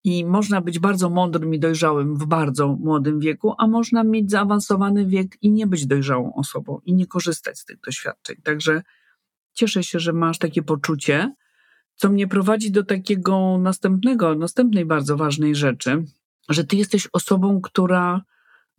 I 0.04 0.26
można 0.26 0.62
być 0.62 0.80
bardzo 0.80 1.10
mądrym 1.10 1.54
i 1.54 1.60
dojrzałym 1.60 2.16
w 2.16 2.26
bardzo 2.26 2.68
młodym 2.68 3.20
wieku, 3.20 3.54
a 3.58 3.68
można 3.68 4.04
mieć 4.04 4.32
zaawansowany 4.32 5.06
wiek 5.06 5.38
i 5.42 5.52
nie 5.52 5.68
być 5.68 5.88
dojrzałą 5.88 6.34
osobą 6.34 6.80
i 6.86 6.94
nie 6.94 7.08
korzystać 7.08 7.60
z 7.60 7.66
tych 7.66 7.80
doświadczeń. 7.80 8.36
Także 8.44 8.82
cieszę 9.54 9.84
się, 9.84 10.00
że 10.00 10.14
masz 10.14 10.38
takie 10.38 10.64
poczucie, 10.64 11.36
co 11.96 12.10
mnie 12.10 12.28
prowadzi 12.28 12.72
do 12.72 12.84
takiego 12.84 13.58
następnego, 13.58 14.36
następnej 14.36 14.86
bardzo 14.86 15.18
ważnej 15.18 15.56
rzeczy, 15.56 16.06
że 16.50 16.64
ty 16.64 16.76
jesteś 16.76 17.08
osobą, 17.14 17.62
która 17.62 18.22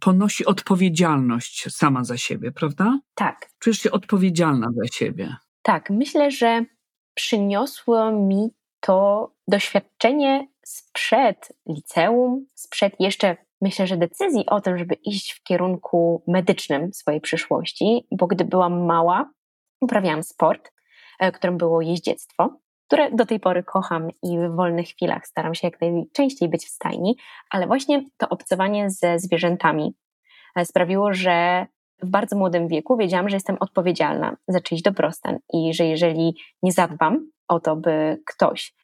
ponosi 0.00 0.44
odpowiedzialność 0.44 1.76
sama 1.76 2.04
za 2.04 2.16
siebie, 2.16 2.52
prawda? 2.52 3.00
Tak. 3.14 3.48
Czujesz 3.58 3.78
się 3.78 3.90
odpowiedzialna 3.90 4.68
za 4.76 4.86
siebie. 4.86 5.36
Tak, 5.62 5.90
myślę, 5.90 6.30
że 6.30 6.64
przyniosło 7.14 8.12
mi 8.12 8.48
to 8.80 9.30
doświadczenie 9.48 10.51
sprzed 10.64 11.52
liceum, 11.68 12.46
sprzed 12.54 12.94
jeszcze 13.00 13.36
myślę, 13.60 13.86
że 13.86 13.96
decyzji 13.96 14.46
o 14.46 14.60
tym, 14.60 14.78
żeby 14.78 14.94
iść 14.94 15.32
w 15.32 15.42
kierunku 15.42 16.22
medycznym 16.26 16.92
swojej 16.92 17.20
przyszłości, 17.20 18.06
bo 18.10 18.26
gdy 18.26 18.44
byłam 18.44 18.84
mała, 18.84 19.30
uprawiałam 19.80 20.22
sport, 20.22 20.72
e, 21.20 21.32
którym 21.32 21.58
było 21.58 21.80
jeździectwo, 21.80 22.60
które 22.86 23.10
do 23.10 23.26
tej 23.26 23.40
pory 23.40 23.62
kocham 23.62 24.08
i 24.22 24.38
w 24.38 24.56
wolnych 24.56 24.88
chwilach 24.88 25.26
staram 25.26 25.54
się 25.54 25.66
jak 25.66 25.80
najczęściej 25.80 26.48
być 26.48 26.66
w 26.66 26.68
stajni, 26.68 27.16
ale 27.50 27.66
właśnie 27.66 28.04
to 28.16 28.28
obcowanie 28.28 28.90
ze 28.90 29.18
zwierzętami 29.18 29.94
e, 30.56 30.64
sprawiło, 30.64 31.12
że 31.12 31.66
w 32.02 32.10
bardzo 32.10 32.36
młodym 32.36 32.68
wieku 32.68 32.96
wiedziałam, 32.96 33.28
że 33.28 33.36
jestem 33.36 33.56
odpowiedzialna 33.60 34.36
za 34.48 34.60
czyjś 34.60 34.82
dobrostan 34.82 35.38
i 35.52 35.74
że 35.74 35.84
jeżeli 35.84 36.36
nie 36.62 36.72
zadbam 36.72 37.30
o 37.48 37.60
to, 37.60 37.76
by 37.76 38.22
ktoś 38.26 38.74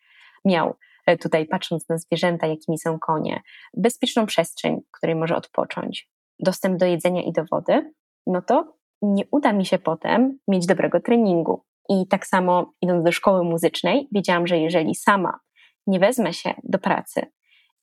miał 0.44 0.76
tutaj 1.16 1.46
patrząc 1.46 1.88
na 1.88 1.98
zwierzęta, 1.98 2.46
jakimi 2.46 2.78
są 2.78 2.98
konie, 2.98 3.42
bezpieczną 3.76 4.26
przestrzeń, 4.26 4.80
w 4.88 4.90
której 4.90 5.16
może 5.16 5.36
odpocząć, 5.36 6.08
dostęp 6.40 6.78
do 6.78 6.86
jedzenia 6.86 7.22
i 7.22 7.32
do 7.32 7.44
wody, 7.50 7.92
no 8.26 8.42
to 8.42 8.78
nie 9.02 9.24
uda 9.30 9.52
mi 9.52 9.66
się 9.66 9.78
potem 9.78 10.38
mieć 10.48 10.66
dobrego 10.66 11.00
treningu. 11.00 11.64
I 11.88 12.06
tak 12.08 12.26
samo 12.26 12.72
idąc 12.82 13.04
do 13.04 13.12
szkoły 13.12 13.44
muzycznej, 13.44 14.08
wiedziałam, 14.12 14.46
że 14.46 14.58
jeżeli 14.58 14.94
sama 14.94 15.40
nie 15.86 15.98
wezmę 15.98 16.32
się 16.32 16.54
do 16.64 16.78
pracy 16.78 17.22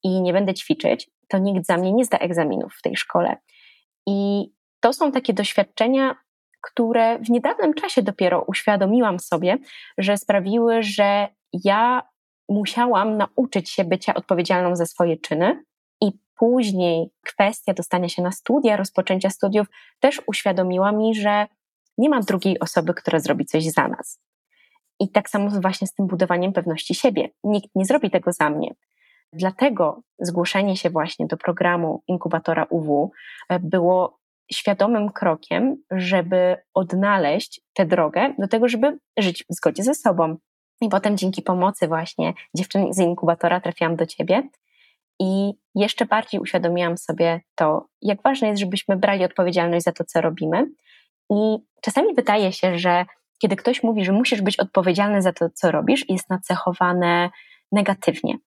i 0.03 0.21
nie 0.21 0.33
będę 0.33 0.53
ćwiczyć, 0.53 1.09
to 1.27 1.37
nikt 1.37 1.65
za 1.65 1.77
mnie 1.77 1.93
nie 1.93 2.05
zda 2.05 2.17
egzaminów 2.17 2.73
w 2.73 2.81
tej 2.81 2.95
szkole. 2.95 3.37
I 4.07 4.49
to 4.79 4.93
są 4.93 5.11
takie 5.11 5.33
doświadczenia, 5.33 6.15
które 6.61 7.19
w 7.19 7.29
niedawnym 7.29 7.73
czasie 7.73 8.01
dopiero 8.01 8.41
uświadomiłam 8.47 9.19
sobie, 9.19 9.57
że 9.97 10.17
sprawiły, 10.17 10.83
że 10.83 11.27
ja 11.63 12.01
musiałam 12.49 13.17
nauczyć 13.17 13.69
się 13.69 13.83
bycia 13.83 14.13
odpowiedzialną 14.13 14.75
za 14.75 14.85
swoje 14.85 15.17
czyny. 15.17 15.63
I 16.01 16.11
później 16.35 17.09
kwestia 17.21 17.73
dostania 17.73 18.09
się 18.09 18.21
na 18.21 18.31
studia, 18.31 18.77
rozpoczęcia 18.77 19.29
studiów 19.29 19.67
też 19.99 20.21
uświadomiła 20.27 20.91
mi, 20.91 21.15
że 21.15 21.47
nie 21.97 22.09
ma 22.09 22.19
drugiej 22.19 22.59
osoby, 22.59 22.93
która 22.93 23.19
zrobi 23.19 23.45
coś 23.45 23.65
za 23.65 23.87
nas. 23.87 24.19
I 24.99 25.11
tak 25.11 25.29
samo 25.29 25.49
właśnie 25.49 25.87
z 25.87 25.93
tym 25.93 26.07
budowaniem 26.07 26.53
pewności 26.53 26.95
siebie. 26.95 27.29
Nikt 27.43 27.69
nie 27.75 27.85
zrobi 27.85 28.11
tego 28.11 28.31
za 28.31 28.49
mnie. 28.49 28.73
Dlatego 29.33 30.01
zgłoszenie 30.19 30.77
się 30.77 30.89
właśnie 30.89 31.27
do 31.27 31.37
programu 31.37 32.03
inkubatora 32.07 32.65
UW 32.69 33.11
było 33.59 34.19
świadomym 34.51 35.11
krokiem, 35.11 35.77
żeby 35.91 36.57
odnaleźć 36.73 37.61
tę 37.73 37.85
drogę 37.85 38.33
do 38.39 38.47
tego, 38.47 38.67
żeby 38.67 38.97
żyć 39.17 39.45
w 39.49 39.55
zgodzie 39.55 39.83
ze 39.83 39.95
sobą. 39.95 40.37
I 40.81 40.89
potem 40.89 41.17
dzięki 41.17 41.41
pomocy 41.41 41.87
właśnie 41.87 42.33
dziewczyn 42.55 42.93
z 42.93 42.99
inkubatora 42.99 43.61
trafiłam 43.61 43.95
do 43.95 44.05
ciebie 44.05 44.49
i 45.19 45.53
jeszcze 45.75 46.05
bardziej 46.05 46.39
uświadomiłam 46.39 46.97
sobie 46.97 47.41
to, 47.55 47.87
jak 48.01 48.21
ważne 48.21 48.47
jest, 48.47 48.59
żebyśmy 48.59 48.97
brali 48.97 49.25
odpowiedzialność 49.25 49.85
za 49.85 49.91
to, 49.91 50.03
co 50.03 50.21
robimy. 50.21 50.65
I 51.29 51.57
czasami 51.81 52.13
wydaje 52.15 52.51
się, 52.51 52.77
że 52.79 53.05
kiedy 53.41 53.55
ktoś 53.55 53.83
mówi, 53.83 54.05
że 54.05 54.11
musisz 54.11 54.41
być 54.41 54.59
odpowiedzialny 54.59 55.21
za 55.21 55.33
to, 55.33 55.49
co 55.49 55.71
robisz, 55.71 56.09
jest 56.09 56.29
nacechowane 56.29 57.29
negatywnie. 57.71 58.37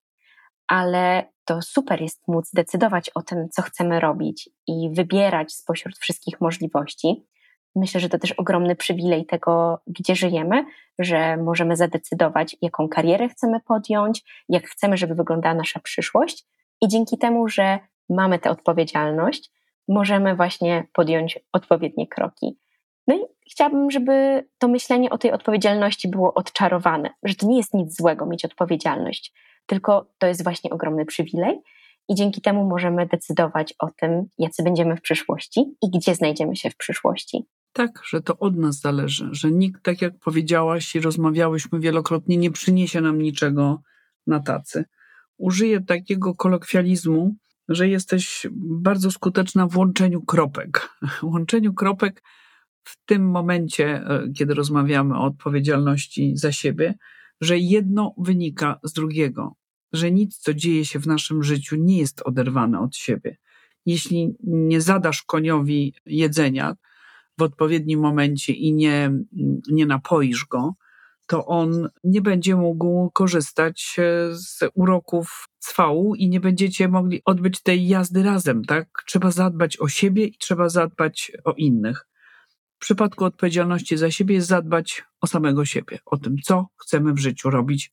Ale 0.69 1.25
to 1.45 1.63
super 1.63 2.01
jest 2.01 2.29
móc 2.29 2.51
decydować 2.55 3.11
o 3.15 3.23
tym, 3.23 3.49
co 3.51 3.63
chcemy 3.63 4.01
robić 4.01 4.51
i 4.67 4.91
wybierać 4.93 5.53
spośród 5.53 5.99
wszystkich 5.99 6.41
możliwości. 6.41 7.27
Myślę, 7.77 8.01
że 8.01 8.09
to 8.09 8.19
też 8.19 8.33
ogromny 8.33 8.77
przywilej 8.77 9.27
tego, 9.27 9.81
gdzie 9.87 10.17
żyjemy, 10.17 10.65
że 10.99 11.37
możemy 11.37 11.77
zadecydować, 11.77 12.57
jaką 12.63 12.89
karierę 12.89 13.29
chcemy 13.29 13.61
podjąć, 13.61 14.25
jak 14.49 14.67
chcemy, 14.67 14.97
żeby 14.97 15.15
wyglądała 15.15 15.55
nasza 15.55 15.81
przyszłość. 15.81 16.47
I 16.81 16.89
dzięki 16.89 17.19
temu, 17.19 17.49
że 17.49 17.79
mamy 18.09 18.39
tę 18.39 18.51
odpowiedzialność, 18.51 19.51
możemy 19.89 20.37
właśnie 20.37 20.87
podjąć 20.93 21.39
odpowiednie 21.53 22.07
kroki. 22.07 22.59
No 23.07 23.15
i 23.17 23.21
chciałabym, 23.51 23.91
żeby 23.91 24.47
to 24.59 24.69
myślenie 24.69 25.11
o 25.11 25.19
tej 25.19 25.33
odpowiedzialności 25.33 26.09
było 26.09 26.35
odczarowane, 26.35 27.11
że 27.23 27.35
to 27.35 27.47
nie 27.47 27.57
jest 27.57 27.75
nic 27.75 27.97
złego 27.97 28.27
mieć 28.27 28.45
odpowiedzialność, 28.45 29.33
tylko 29.67 30.07
to 30.19 30.27
jest 30.27 30.45
właśnie 30.45 30.71
ogromny 30.71 31.05
przywilej 31.05 31.63
i 32.09 32.15
dzięki 32.15 32.41
temu 32.41 32.65
możemy 32.65 33.07
decydować 33.07 33.75
o 33.79 33.87
tym, 33.97 34.29
jacy 34.39 34.63
będziemy 34.63 34.97
w 34.97 35.01
przyszłości 35.01 35.77
i 35.83 35.91
gdzie 35.91 36.15
znajdziemy 36.15 36.57
się 36.57 36.71
w 36.71 36.77
przyszłości. 36.77 37.47
Tak, 37.79 38.03
że 38.09 38.21
to 38.21 38.39
od 38.39 38.57
nas 38.57 38.81
zależy, 38.81 39.29
że 39.33 39.51
nikt, 39.51 39.83
tak 39.83 40.03
jak 40.03 40.19
powiedziałaś 40.19 40.95
i 40.95 41.01
rozmawiałyśmy 41.01 41.81
wielokrotnie, 41.81 42.37
nie 42.37 42.51
przyniesie 42.51 43.01
nam 43.01 43.23
niczego 43.23 43.83
na 44.27 44.41
tacy. 44.41 44.85
Użyję 45.37 45.81
takiego 45.81 46.35
kolokwializmu, 46.35 47.35
że 47.69 47.89
jesteś 47.89 48.47
bardzo 48.61 49.11
skuteczna 49.11 49.67
w 49.67 49.77
łączeniu 49.77 50.23
kropek. 50.23 50.89
łączeniu 51.23 51.75
kropek 51.75 52.23
w 52.85 52.97
tym 53.05 53.31
momencie, 53.31 53.87
e, 53.87 54.29
kiedy 54.37 54.55
rozmawiamy 54.55 55.15
o 55.15 55.25
odpowiedzialności 55.25 56.37
za 56.37 56.53
siebie, 56.53 56.95
że 57.41 57.59
jedno 57.59 58.15
wynika 58.19 58.81
z 58.83 58.93
drugiego, 58.93 59.55
że 59.93 60.11
nic, 60.11 60.39
co 60.39 60.55
dzieje 60.55 60.85
się 60.85 60.99
w 60.99 61.07
naszym 61.07 61.43
życiu, 61.43 61.77
nie 61.77 61.99
jest 61.99 62.23
oderwane 62.25 62.81
od 62.81 62.97
siebie. 62.97 63.37
Jeśli 63.87 64.35
nie 64.45 64.81
zadasz 64.81 65.23
koniowi 65.23 65.95
jedzenia 66.07 66.77
w 67.39 67.43
odpowiednim 67.43 68.01
momencie 68.01 68.53
i 68.53 68.73
nie, 68.73 69.11
nie 69.71 69.87
napoisz 69.87 70.45
go, 70.45 70.75
to 71.27 71.47
on 71.47 71.89
nie 72.05 72.23
będzie 72.23 72.57
mógł 72.57 73.11
korzystać 73.11 73.97
e, 73.99 74.37
z 74.37 74.61
uroków 74.75 75.49
cwału 75.59 76.15
i 76.15 76.29
nie 76.29 76.41
będziecie 76.41 76.89
mogli 76.89 77.23
odbyć 77.25 77.63
tej 77.63 77.89
jazdy 77.89 78.23
razem, 78.23 78.65
tak? 78.65 78.89
Trzeba 79.07 79.31
zadbać 79.31 79.81
o 79.81 79.89
siebie 79.89 80.25
i 80.25 80.39
trzeba 80.39 80.69
zadbać 80.69 81.33
o 81.45 81.53
innych 81.53 82.09
w 82.79 82.81
przypadku 82.81 83.25
odpowiedzialności 83.25 83.97
za 83.97 84.11
siebie 84.11 84.35
jest 84.35 84.49
zadbać 84.49 85.05
o 85.21 85.27
samego 85.27 85.65
siebie, 85.65 85.99
o 86.07 86.17
tym, 86.17 86.37
co 86.45 86.67
chcemy 86.77 87.13
w 87.13 87.19
życiu 87.19 87.51
robić. 87.51 87.93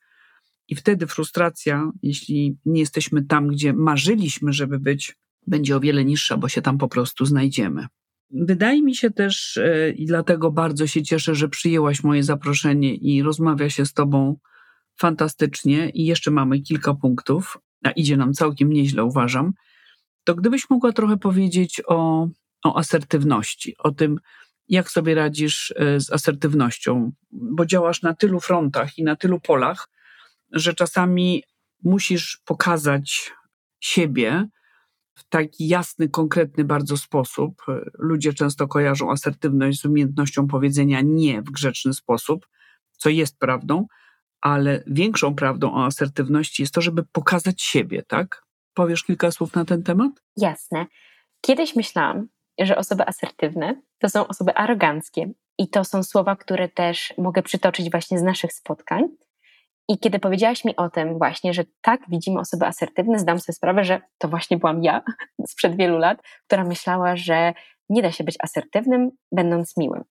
I 0.68 0.76
wtedy 0.76 1.08
frustracja, 1.08 1.92
jeśli 2.04 2.58
nie 2.66 2.80
jesteśmy 2.80 3.26
tam, 3.26 3.48
gdzie 3.48 3.74
marzyliśmy, 3.74 4.54
żeby 4.54 4.80
być, 4.80 5.16
będzie 5.48 5.76
o 5.76 5.80
wiele 5.80 6.06
niższa, 6.06 6.38
bo 6.38 6.50
się 6.50 6.62
tam 6.62 6.78
po 6.78 6.88
prostu 6.88 7.26
znajdziemy. 7.26 7.88
Wydaje 8.36 8.84
mi 8.84 8.96
się 8.96 9.12
też, 9.12 9.58
e, 9.58 9.90
i 9.90 10.06
dlatego 10.06 10.52
bardzo 10.52 10.88
się 10.88 11.04
cieszę, 11.04 11.36
że 11.36 11.50
przyjęłaś 11.50 12.04
moje 12.04 12.24
zaproszenie 12.24 12.96
i 12.96 13.24
rozmawia 13.24 13.70
się 13.70 13.86
z 13.86 13.94
Tobą 13.94 14.38
fantastycznie, 14.96 15.90
i 15.90 16.06
jeszcze 16.06 16.32
mamy 16.32 16.62
kilka 16.62 16.94
punktów, 16.94 17.58
a 17.84 17.92
idzie 17.92 18.18
nam 18.18 18.34
całkiem 18.34 18.74
nieźle, 18.74 19.04
uważam. 19.04 19.54
To 20.24 20.36
gdybyś 20.36 20.70
mogła 20.70 20.92
trochę 20.92 21.18
powiedzieć 21.18 21.82
o, 21.88 22.28
o 22.64 22.78
asertywności, 22.78 23.76
o 23.78 23.92
tym, 23.92 24.20
jak 24.68 24.92
sobie 24.92 25.16
radzisz 25.16 25.74
e, 25.78 26.00
z 26.00 26.12
asertywnością, 26.12 27.12
bo 27.32 27.66
działasz 27.66 28.02
na 28.02 28.14
tylu 28.14 28.40
frontach 28.40 28.98
i 28.98 29.04
na 29.04 29.16
tylu 29.16 29.40
polach, 29.40 29.90
że 30.52 30.74
czasami 30.74 31.44
musisz 31.84 32.42
pokazać 32.46 33.32
siebie, 33.80 34.48
w 35.16 35.30
taki 35.30 35.68
jasny, 35.68 36.10
konkretny 36.10 36.64
bardzo 36.64 36.98
sposób. 36.98 37.62
Ludzie 37.94 38.34
często 38.34 38.68
kojarzą 38.68 39.12
asertywność 39.12 39.80
z 39.80 39.86
umiejętnością 39.86 40.48
powiedzenia 40.48 41.02
nie 41.02 41.42
w 41.42 41.52
grzeczny 41.52 41.94
sposób, 41.94 42.48
co 42.98 43.10
jest 43.10 43.40
prawdą, 43.40 43.86
ale 44.42 44.84
większą 44.88 45.36
prawdą 45.36 45.74
o 45.74 45.86
asertywności 45.86 46.64
jest 46.64 46.74
to, 46.74 46.82
żeby 46.82 47.04
pokazać 47.12 47.62
siebie, 47.62 48.04
tak? 48.04 48.46
Powiesz 48.74 49.04
kilka 49.04 49.32
słów 49.32 49.56
na 49.56 49.66
ten 49.66 49.84
temat? 49.84 50.12
Jasne. 50.38 50.86
Kiedyś 51.42 51.76
myślałam, 51.76 52.28
że 52.60 52.78
osoby 52.78 53.08
asertywne 53.08 53.82
to 54.00 54.10
są 54.10 54.28
osoby 54.28 54.56
aroganckie. 54.56 55.32
I 55.58 55.70
to 55.70 55.84
są 55.84 56.04
słowa, 56.04 56.36
które 56.36 56.70
też 56.70 57.14
mogę 57.18 57.44
przytoczyć 57.44 57.92
właśnie 57.92 58.20
z 58.20 58.24
naszych 58.24 58.54
spotkań. 58.54 59.04
I 59.90 60.00
kiedy 60.00 60.20
powiedziałaś 60.20 60.66
mi 60.66 60.76
o 60.76 60.90
tym 60.90 61.18
właśnie, 61.18 61.54
że 61.54 61.64
tak 61.82 62.02
widzimy 62.08 62.40
osoby 62.40 62.66
asertywne, 62.66 63.20
zdam 63.20 63.40
sobie 63.40 63.56
sprawę, 63.56 63.84
że 63.84 64.02
to 64.18 64.28
właśnie 64.28 64.58
byłam 64.58 64.84
ja 64.84 65.02
sprzed 65.48 65.78
wielu 65.78 65.98
lat, 65.98 66.22
która 66.48 66.64
myślała, 66.64 67.16
że 67.16 67.54
nie 67.90 68.02
da 68.02 68.12
się 68.12 68.24
być 68.24 68.36
asertywnym, 68.40 69.12
będąc 69.32 69.78
miłym. 69.78 70.04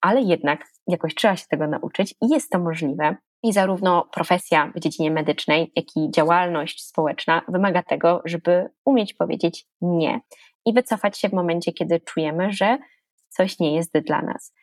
Ale 0.00 0.20
jednak 0.20 0.64
jakoś 0.86 1.14
trzeba 1.14 1.36
się 1.36 1.46
tego 1.50 1.66
nauczyć 1.66 2.14
i 2.22 2.28
jest 2.28 2.50
to 2.50 2.58
możliwe. 2.58 3.16
I 3.42 3.52
zarówno 3.52 4.08
profesja 4.12 4.72
w 4.74 4.80
dziedzinie 4.80 5.10
medycznej, 5.10 5.72
jak 5.76 5.84
i 5.96 6.10
działalność 6.10 6.86
społeczna 6.86 7.42
wymaga 7.48 7.82
tego, 7.82 8.22
żeby 8.24 8.70
umieć 8.84 9.14
powiedzieć 9.14 9.66
nie 9.80 10.20
i 10.66 10.72
wycofać 10.72 11.18
się 11.18 11.28
w 11.28 11.32
momencie, 11.32 11.72
kiedy 11.72 12.00
czujemy, 12.00 12.52
że 12.52 12.78
coś 13.28 13.58
nie 13.58 13.76
jest 13.76 13.98
dla 13.98 14.22
nas. 14.22 14.54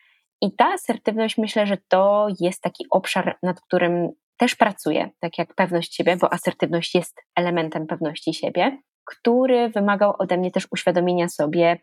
I 0.41 0.55
ta 0.55 0.73
asertywność, 0.73 1.37
myślę, 1.37 1.67
że 1.67 1.77
to 1.87 2.27
jest 2.39 2.61
taki 2.61 2.85
obszar, 2.89 3.37
nad 3.43 3.61
którym 3.61 4.11
też 4.37 4.55
pracuję, 4.55 5.09
tak 5.19 5.37
jak 5.37 5.55
pewność 5.55 5.95
siebie, 5.95 6.17
bo 6.17 6.33
asertywność 6.33 6.95
jest 6.95 7.21
elementem 7.35 7.87
pewności 7.87 8.33
siebie, 8.33 8.81
który 9.05 9.69
wymagał 9.69 10.13
ode 10.19 10.37
mnie 10.37 10.51
też 10.51 10.67
uświadomienia 10.71 11.29
sobie, 11.29 11.79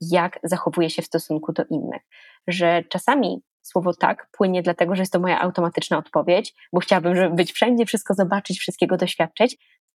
jak 0.00 0.38
zachowuję 0.42 0.90
się 0.90 1.02
w 1.02 1.06
stosunku 1.06 1.52
do 1.52 1.64
innych. 1.70 2.02
Że 2.46 2.84
czasami 2.88 3.42
słowo 3.62 3.94
tak 3.94 4.28
płynie 4.32 4.62
dlatego, 4.62 4.96
że 4.96 5.02
jest 5.02 5.12
to 5.12 5.20
moja 5.20 5.40
automatyczna 5.40 5.98
odpowiedź, 5.98 6.54
bo 6.72 6.80
chciałabym 6.80 7.16
żeby 7.16 7.34
być 7.34 7.52
wszędzie, 7.52 7.86
wszystko 7.86 8.14
zobaczyć, 8.14 8.58
wszystkiego 8.60 8.96
doświadczyć, 8.96 9.56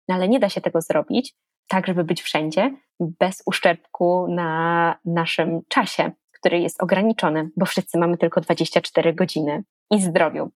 no 0.08 0.16
ale 0.16 0.28
nie 0.28 0.40
da 0.40 0.50
się 0.50 0.62
tego 0.62 0.82
zrobić 0.82 1.36
tak, 1.68 1.88
żeby 1.88 2.04
być 2.04 2.22
wszędzie, 2.22 2.76
bez 3.00 3.44
uszczerbku 3.46 4.28
na 4.30 4.96
naszym 5.06 5.62
czasie, 5.68 6.12
który 6.32 6.60
jest 6.60 6.84
ograniczony, 6.84 7.50
bo 7.58 7.66
wszyscy 7.66 7.98
mamy 7.98 8.18
tylko 8.18 8.42
24 8.42 9.14
godziny 9.14 9.64
i 9.92 10.02
zdrowiu. 10.02 10.52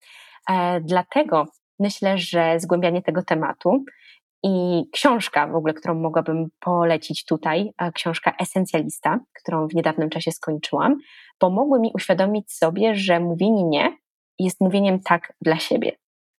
E, 0.51 0.81
dlatego 0.81 1.47
myślę, 1.79 2.19
że 2.19 2.61
zgłębianie 2.61 3.03
tego 3.03 3.23
tematu 3.23 3.85
i 4.43 4.85
książka 4.93 5.47
w 5.47 5.55
ogóle, 5.55 5.75
którą 5.75 5.95
mogłabym 5.95 6.49
polecić 6.61 7.25
tutaj, 7.25 7.71
książka 7.95 8.33
Esencjalista, 8.41 9.21
którą 9.43 9.69
w 9.69 9.75
niedawnym 9.75 10.11
czasie 10.11 10.33
skończyłam, 10.33 10.97
pomogły 11.39 11.81
mi 11.81 11.91
uświadomić 11.95 12.53
sobie, 12.53 12.95
że 12.95 13.21
mówienie 13.21 13.65
nie 13.65 13.97
jest 14.39 14.61
mówieniem 14.61 15.01
tak 15.01 15.33
dla 15.41 15.59
siebie. 15.59 15.93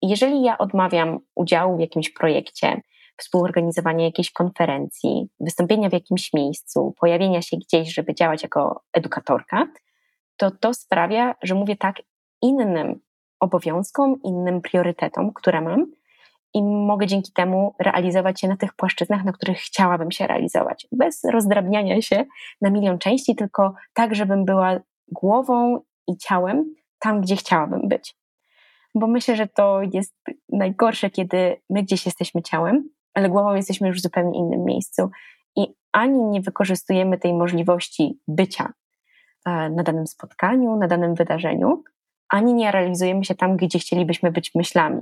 Jeżeli 0.03 0.43
ja 0.43 0.59
odmawiam 0.59 1.19
udziału 1.35 1.77
w 1.77 1.81
jakimś 1.81 2.11
projekcie, 2.13 2.81
współorganizowania 3.17 4.05
jakiejś 4.05 4.33
konferencji, 4.33 5.29
wystąpienia 5.41 5.89
w 5.89 5.93
jakimś 5.93 6.33
miejscu, 6.33 6.95
pojawienia 7.01 7.43
się 7.43 7.57
gdzieś, 7.57 7.95
żeby 7.95 8.15
działać 8.15 8.43
jako 8.43 8.83
edukatorka, 8.93 9.67
to 10.37 10.51
to 10.51 10.75
sprawia, 10.75 11.35
że 11.43 11.55
mówię 11.55 11.77
tak 11.77 11.97
innym 12.43 13.01
obowiązkom, 13.45 14.23
innym 14.23 14.61
priorytetom, 14.61 15.33
które 15.33 15.61
mam, 15.61 15.87
i 16.55 16.63
mogę 16.63 17.07
dzięki 17.07 17.33
temu 17.33 17.75
realizować 17.79 18.41
się 18.41 18.49
na 18.49 18.57
tych 18.57 18.75
płaszczyznach, 18.75 19.25
na 19.25 19.33
których 19.33 19.59
chciałabym 19.59 20.11
się 20.11 20.27
realizować, 20.27 20.87
bez 20.93 21.25
rozdrabniania 21.25 22.03
się 22.03 22.25
na 22.61 22.71
milion 22.71 22.99
części, 22.99 23.37
tylko 23.37 23.75
tak, 23.95 24.15
żebym 24.15 24.45
była 24.45 24.81
głową 25.09 25.81
i 26.07 26.17
ciałem 26.17 26.75
tam, 26.99 27.21
gdzie 27.21 27.37
chciałabym 27.37 27.89
być. 27.89 28.17
Bo 28.95 29.07
myślę, 29.07 29.37
że 29.37 29.47
to 29.47 29.81
jest 29.93 30.15
najgorsze, 30.53 31.11
kiedy 31.11 31.61
my 31.71 31.83
gdzieś 31.83 32.07
jesteśmy 32.07 32.43
ciałem, 32.43 32.89
ale 33.15 33.29
głową 33.29 33.55
jesteśmy 33.55 33.89
już 33.89 33.99
w 33.99 34.03
zupełnie 34.03 34.39
innym 34.39 34.65
miejscu 34.65 35.11
i 35.57 35.75
ani 35.93 36.25
nie 36.25 36.41
wykorzystujemy 36.41 37.19
tej 37.19 37.35
możliwości 37.35 38.19
bycia 38.29 38.73
e, 39.47 39.71
na 39.71 39.83
danym 39.83 40.07
spotkaniu, 40.07 40.77
na 40.77 40.89
danym 40.89 41.15
wydarzeniu, 41.15 41.83
ani 42.35 42.55
nie 42.55 42.73
realizujemy 42.73 43.25
się 43.25 43.35
tam, 43.35 43.57
gdzie 43.57 43.79
chcielibyśmy 43.79 44.33
być 44.33 44.55
myślami. 44.55 45.01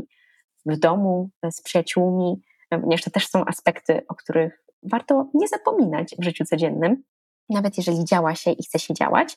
W 0.66 0.76
domu, 0.78 1.30
z 1.50 1.62
przyjaciółmi, 1.62 2.42
ponieważ 2.70 3.02
to 3.02 3.10
też 3.10 3.28
są 3.28 3.44
aspekty, 3.44 4.02
o 4.08 4.14
których 4.14 4.64
warto 4.82 5.30
nie 5.34 5.48
zapominać 5.48 6.14
w 6.18 6.24
życiu 6.24 6.44
codziennym, 6.44 7.02
nawet 7.48 7.76
jeżeli 7.76 8.04
działa 8.04 8.34
się 8.34 8.50
i 8.50 8.62
chce 8.62 8.78
się 8.78 8.94
działać. 8.94 9.36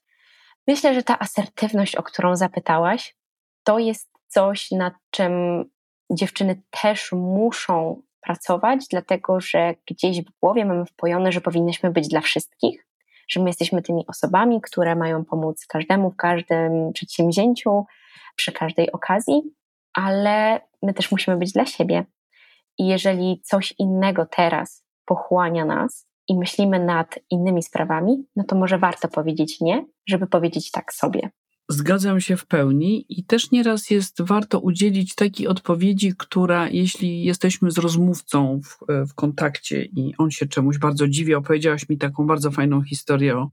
Myślę, 0.68 0.94
że 0.94 1.04
ta 1.04 1.20
asertywność, 1.20 1.96
o 1.96 2.04
którą 2.04 2.36
zapytałaś, 2.36 3.16
to 3.64 3.80
jest 3.80 4.10
coś, 4.28 4.72
nad 4.72 4.94
czym 5.10 5.66
dziewczyny 6.12 6.62
też 6.82 7.12
muszą 7.12 8.02
pracować, 8.22 8.88
dlatego 8.92 9.42
że 9.42 9.76
gdzieś 9.88 10.22
w 10.22 10.40
głowie 10.42 10.66
mamy 10.66 10.86
wpojone, 10.86 11.32
że 11.32 11.42
powinnyśmy 11.42 11.92
być 11.92 12.08
dla 12.08 12.22
wszystkich, 12.22 12.88
że 13.28 13.40
my 13.40 13.50
jesteśmy 13.50 13.82
tymi 13.82 14.08
osobami, 14.08 14.62
które 14.62 14.96
mają 14.96 15.26
pomóc 15.26 15.66
każdemu 15.70 16.12
w 16.12 16.16
każdym 16.16 16.94
przedsięwzięciu, 16.94 17.86
przy 18.36 18.52
każdej 18.52 18.92
okazji, 18.92 19.42
ale 19.94 20.62
my 20.84 20.94
też 20.94 21.12
musimy 21.12 21.38
być 21.38 21.52
dla 21.52 21.66
siebie. 21.66 22.06
I 22.78 22.88
jeżeli 22.88 23.42
coś 23.42 23.74
innego 23.80 24.26
teraz 24.26 24.86
pochłania 25.06 25.66
nas 25.66 26.08
i 26.28 26.38
myślimy 26.38 26.80
nad 26.80 27.20
innymi 27.30 27.64
sprawami, 27.64 28.28
no 28.36 28.44
to 28.44 28.56
może 28.56 28.78
warto 28.78 29.08
powiedzieć 29.08 29.62
nie, 29.62 29.86
żeby 30.08 30.28
powiedzieć 30.28 30.72
tak 30.72 30.94
sobie. 30.94 31.30
Zgadzam 31.70 32.22
się 32.22 32.38
w 32.38 32.46
pełni 32.46 33.06
i 33.10 33.24
też 33.24 33.52
nieraz 33.52 33.90
jest 33.90 34.22
warto 34.22 34.60
udzielić 34.60 35.16
takiej 35.16 35.48
odpowiedzi, 35.48 36.14
która, 36.18 36.70
jeśli 36.70 37.24
jesteśmy 37.24 37.72
z 37.72 37.78
rozmówcą 37.78 38.62
w, 38.64 38.78
w 39.10 39.14
kontakcie 39.14 39.84
i 39.84 40.14
on 40.18 40.32
się 40.32 40.46
czemuś 40.46 40.78
bardzo 40.78 41.08
dziwi, 41.08 41.36
opowiedziałaś 41.36 41.90
mi 41.90 41.98
taką 41.98 42.28
bardzo 42.28 42.52
fajną 42.52 42.84
historię 42.84 43.38
o, 43.38 43.50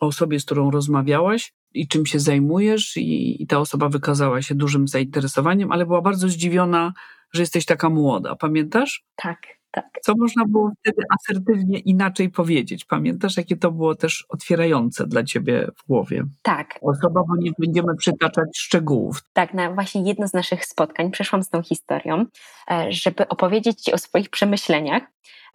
o 0.00 0.06
osobie, 0.06 0.40
z 0.40 0.44
którą 0.44 0.70
rozmawiałaś 0.70 1.54
i 1.74 1.88
czym 1.88 2.06
się 2.06 2.20
zajmujesz, 2.20 2.96
i, 2.96 3.42
i 3.42 3.46
ta 3.46 3.58
osoba 3.58 3.88
wykazała 3.88 4.42
się 4.42 4.54
dużym 4.54 4.88
zainteresowaniem, 4.88 5.72
ale 5.72 5.86
była 5.86 6.02
bardzo 6.02 6.28
zdziwiona, 6.28 6.92
że 7.32 7.42
jesteś 7.42 7.64
taka 7.64 7.90
młoda. 7.90 8.36
Pamiętasz? 8.36 9.04
Tak, 9.16 9.38
tak. 9.70 9.84
Co 10.02 10.12
można 10.16 10.44
było 10.44 10.72
wtedy 10.80 11.02
asertywnie 11.18 11.78
inaczej 11.78 12.30
powiedzieć? 12.30 12.84
Pamiętasz, 12.84 13.36
jakie 13.36 13.56
to 13.56 13.70
było 13.70 13.94
też 13.94 14.26
otwierające 14.28 15.06
dla 15.06 15.24
ciebie 15.24 15.68
w 15.76 15.86
głowie? 15.86 16.24
Tak. 16.42 16.78
Osobowo 16.82 17.36
nie 17.38 17.50
będziemy 17.58 17.96
przytaczać 17.96 18.48
szczegółów. 18.58 19.22
Tak, 19.32 19.54
na 19.54 19.72
właśnie 19.72 20.02
jedno 20.02 20.28
z 20.28 20.32
naszych 20.32 20.64
spotkań 20.64 21.10
przeszłam 21.10 21.42
z 21.42 21.50
tą 21.50 21.62
historią, 21.62 22.26
e, 22.70 22.92
żeby 22.92 23.28
opowiedzieć 23.28 23.82
ci 23.82 23.92
o 23.92 23.98
swoich 23.98 24.30
przemyśleniach, 24.30 25.02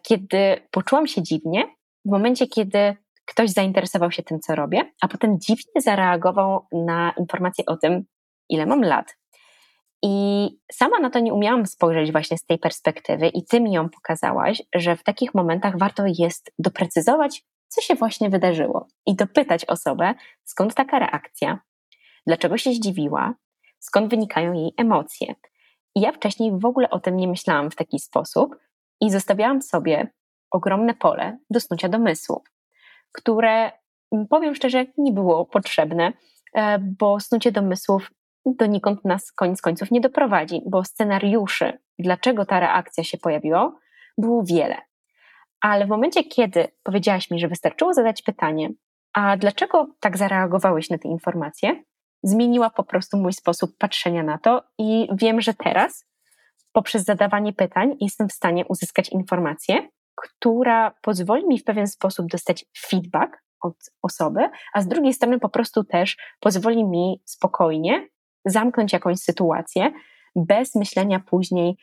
kiedy 0.01 0.37
poczułam 0.71 1.07
się 1.07 1.23
dziwnie, 1.23 1.67
w 2.05 2.11
momencie, 2.11 2.47
kiedy 2.47 2.95
ktoś 3.25 3.49
zainteresował 3.49 4.11
się 4.11 4.23
tym, 4.23 4.39
co 4.39 4.55
robię, 4.55 4.91
a 5.01 5.07
potem 5.07 5.39
dziwnie 5.39 5.81
zareagował 5.81 6.67
na 6.71 7.13
informację 7.17 7.65
o 7.65 7.77
tym, 7.77 8.03
ile 8.49 8.65
mam 8.65 8.81
lat. 8.81 9.17
I 10.03 10.47
sama 10.71 10.99
na 10.99 11.09
to 11.09 11.19
nie 11.19 11.33
umiałam 11.33 11.65
spojrzeć 11.65 12.11
właśnie 12.11 12.37
z 12.37 12.45
tej 12.45 12.59
perspektywy, 12.59 13.27
i 13.27 13.45
ty 13.45 13.61
mi 13.61 13.71
ją 13.71 13.89
pokazałaś, 13.89 14.61
że 14.75 14.95
w 14.95 15.03
takich 15.03 15.33
momentach 15.33 15.77
warto 15.77 16.03
jest 16.07 16.51
doprecyzować, 16.59 17.43
co 17.67 17.81
się 17.81 17.95
właśnie 17.95 18.29
wydarzyło, 18.29 18.87
i 19.05 19.15
dopytać 19.15 19.65
osobę, 19.65 20.13
skąd 20.43 20.75
taka 20.75 20.99
reakcja, 20.99 21.59
dlaczego 22.27 22.57
się 22.57 22.71
zdziwiła, 22.73 23.33
skąd 23.79 24.09
wynikają 24.09 24.53
jej 24.53 24.73
emocje. 24.77 25.35
I 25.95 26.01
ja 26.01 26.11
wcześniej 26.11 26.51
w 26.59 26.65
ogóle 26.65 26.89
o 26.89 26.99
tym 26.99 27.17
nie 27.17 27.27
myślałam 27.27 27.71
w 27.71 27.75
taki 27.75 27.99
sposób 27.99 28.55
i 29.01 29.11
zostawiałam 29.11 29.61
sobie 29.61 30.07
ogromne 30.51 30.93
pole 30.93 31.37
do 31.49 31.59
snucia 31.59 31.89
domysłów 31.89 32.53
które 33.13 33.71
powiem 34.29 34.55
szczerze, 34.55 34.85
nie 34.97 35.11
było 35.11 35.45
potrzebne, 35.45 36.13
e, 36.53 36.79
bo 36.79 37.19
snucie 37.19 37.51
domysłów 37.51 38.11
donikąd 38.45 39.05
nas 39.05 39.31
koniec 39.31 39.61
końców 39.61 39.91
nie 39.91 40.01
doprowadzi, 40.01 40.61
bo 40.65 40.83
scenariuszy, 40.83 41.77
dlaczego 41.99 42.45
ta 42.45 42.59
reakcja 42.59 43.03
się 43.03 43.17
pojawiła, 43.17 43.79
było 44.17 44.43
wiele. 44.43 44.77
Ale 45.61 45.85
w 45.85 45.89
momencie, 45.89 46.23
kiedy 46.23 46.67
powiedziałaś 46.83 47.31
mi, 47.31 47.39
że 47.39 47.47
wystarczyło 47.47 47.93
zadać 47.93 48.21
pytanie, 48.21 48.69
a 49.13 49.37
dlaczego 49.37 49.87
tak 49.99 50.17
zareagowałeś 50.17 50.89
na 50.89 50.97
te 50.97 51.07
informacje, 51.07 51.83
zmieniła 52.23 52.69
po 52.69 52.83
prostu 52.83 53.17
mój 53.17 53.33
sposób 53.33 53.77
patrzenia 53.77 54.23
na 54.23 54.37
to 54.37 54.63
i 54.77 55.07
wiem, 55.13 55.41
że 55.41 55.53
teraz 55.53 56.05
poprzez 56.71 57.03
zadawanie 57.03 57.53
pytań 57.53 57.95
jestem 58.01 58.29
w 58.29 58.33
stanie 58.33 58.65
uzyskać 58.65 59.09
informację, 59.09 59.89
która 60.15 60.91
pozwoli 61.01 61.47
mi 61.47 61.59
w 61.59 61.63
pewien 61.63 61.87
sposób 61.87 62.27
dostać 62.27 62.65
feedback 62.77 63.43
od 63.61 63.75
osoby, 64.01 64.49
a 64.73 64.81
z 64.81 64.87
drugiej 64.87 65.13
strony 65.13 65.39
po 65.39 65.49
prostu 65.49 65.83
też 65.83 66.17
pozwoli 66.39 66.85
mi 66.85 67.21
spokojnie 67.25 68.07
zamknąć 68.45 68.93
jakąś 68.93 69.19
sytuację 69.19 69.91
bez 70.35 70.75
myślenia 70.75 71.19
później, 71.19 71.77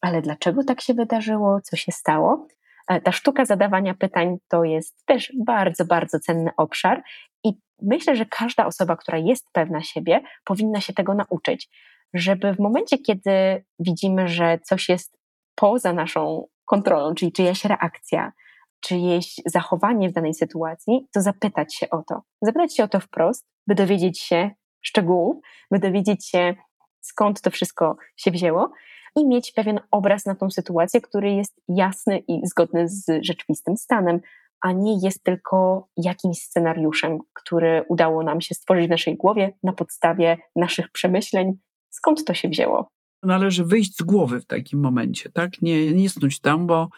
ale 0.00 0.22
dlaczego 0.22 0.64
tak 0.64 0.80
się 0.80 0.94
wydarzyło, 0.94 1.60
co 1.60 1.76
się 1.76 1.92
stało, 1.92 2.46
E, 2.88 3.00
ta 3.00 3.12
sztuka 3.12 3.44
zadawania 3.44 3.94
pytań 3.94 4.36
to 4.48 4.64
jest 4.64 5.06
też 5.06 5.32
bardzo, 5.44 5.84
bardzo 5.84 6.20
cenny 6.20 6.50
obszar 6.56 7.02
i 7.44 7.52
myślę, 7.82 8.16
że 8.16 8.26
każda 8.26 8.66
osoba, 8.66 8.96
która 8.96 9.18
jest 9.18 9.46
pewna 9.52 9.82
siebie, 9.82 10.20
powinna 10.44 10.80
się 10.80 10.92
tego 10.92 11.14
nauczyć, 11.14 11.68
żeby 12.14 12.54
w 12.54 12.58
momencie, 12.58 12.98
kiedy 12.98 13.64
widzimy, 13.78 14.28
że 14.28 14.58
coś 14.64 14.88
jest 14.88 15.18
poza 15.54 15.92
naszą 15.92 16.46
kontrolą, 16.64 17.14
czyli 17.14 17.32
czyjaś 17.32 17.64
reakcja, 17.64 18.32
czyjeś 18.80 19.34
zachowanie 19.46 20.08
w 20.08 20.12
danej 20.12 20.34
sytuacji, 20.34 21.08
to 21.14 21.22
zapytać 21.22 21.74
się 21.74 21.90
o 21.90 22.02
to. 22.08 22.22
Zapytać 22.42 22.76
się 22.76 22.84
o 22.84 22.88
to 22.88 23.00
wprost, 23.00 23.46
by 23.66 23.74
dowiedzieć 23.74 24.20
się 24.20 24.50
szczegółów, 24.82 25.36
by 25.70 25.78
dowiedzieć 25.78 26.28
się, 26.28 26.54
skąd 27.00 27.40
to 27.40 27.50
wszystko 27.50 27.96
się 28.16 28.30
wzięło 28.30 28.72
i 29.16 29.26
mieć 29.26 29.52
pewien 29.52 29.80
obraz 29.90 30.26
na 30.26 30.34
tą 30.34 30.50
sytuację, 30.50 31.00
który 31.00 31.32
jest 31.32 31.60
jasny 31.68 32.18
i 32.18 32.40
zgodny 32.46 32.88
z 32.88 33.24
rzeczywistym 33.24 33.76
stanem, 33.76 34.20
a 34.60 34.72
nie 34.72 34.98
jest 35.02 35.24
tylko 35.24 35.88
jakimś 35.96 36.38
scenariuszem, 36.38 37.18
który 37.32 37.84
udało 37.88 38.22
nam 38.22 38.40
się 38.40 38.54
stworzyć 38.54 38.86
w 38.86 38.90
naszej 38.90 39.16
głowie 39.16 39.52
na 39.62 39.72
podstawie 39.72 40.38
naszych 40.56 40.90
przemyśleń, 40.90 41.52
skąd 41.90 42.24
to 42.24 42.34
się 42.34 42.48
wzięło. 42.48 42.88
Należy 43.22 43.64
wyjść 43.64 43.96
z 43.96 44.02
głowy 44.02 44.40
w 44.40 44.46
takim 44.46 44.80
momencie, 44.80 45.30
tak? 45.30 45.62
Nie, 45.62 45.92
nie 45.92 46.10
snuć 46.10 46.40
tam, 46.40 46.66
bo, 46.66 46.88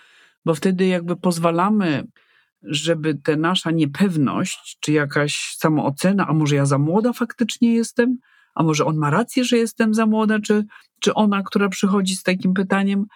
bo 0.44 0.54
wtedy 0.54 0.86
jakby 0.86 1.16
pozwalamy, 1.16 2.04
żeby 2.64 3.14
ta 3.14 3.36
nasza 3.36 3.70
niepewność, 3.70 4.78
czy 4.80 4.92
jakaś 4.92 5.54
samoocena, 5.58 6.26
a 6.26 6.32
może 6.32 6.56
ja 6.56 6.66
za 6.66 6.78
młoda 6.78 7.12
faktycznie 7.12 7.74
jestem, 7.74 8.18
a 8.54 8.62
może 8.62 8.84
on 8.84 8.96
ma 8.96 9.10
rację, 9.10 9.44
że 9.44 9.56
jestem 9.56 9.94
za 9.94 10.06
młoda, 10.06 10.40
czy, 10.40 10.64
czy 11.00 11.14
ona, 11.14 11.42
która 11.42 11.68
przychodzi 11.68 12.16
z 12.16 12.22
takim 12.22 12.54
pytaniem, 12.54 13.06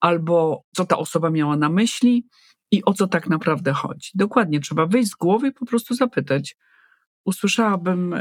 albo 0.00 0.62
co 0.74 0.84
ta 0.84 0.98
osoba 0.98 1.30
miała 1.30 1.56
na 1.56 1.68
myśli 1.68 2.26
i 2.70 2.84
o 2.84 2.94
co 2.94 3.06
tak 3.06 3.28
naprawdę 3.28 3.72
chodzi. 3.72 4.10
Dokładnie, 4.14 4.60
trzeba 4.60 4.86
wyjść 4.86 5.10
z 5.10 5.14
głowy 5.14 5.48
i 5.48 5.52
po 5.52 5.66
prostu 5.66 5.94
zapytać. 5.94 6.56
Usłyszałabym, 7.24 8.14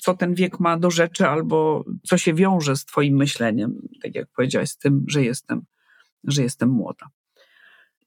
co 0.00 0.14
ten 0.14 0.34
wiek 0.34 0.60
ma 0.60 0.78
do 0.78 0.90
rzeczy, 0.90 1.28
albo 1.28 1.84
co 2.02 2.18
się 2.18 2.34
wiąże 2.34 2.76
z 2.76 2.84
Twoim 2.84 3.16
myśleniem, 3.16 3.88
tak 4.02 4.14
jak 4.14 4.28
powiedziałaś, 4.36 4.68
z 4.68 4.78
tym, 4.78 5.04
że 5.08 5.24
jestem, 5.24 5.62
że 6.24 6.42
jestem 6.42 6.68
młoda. 6.68 7.06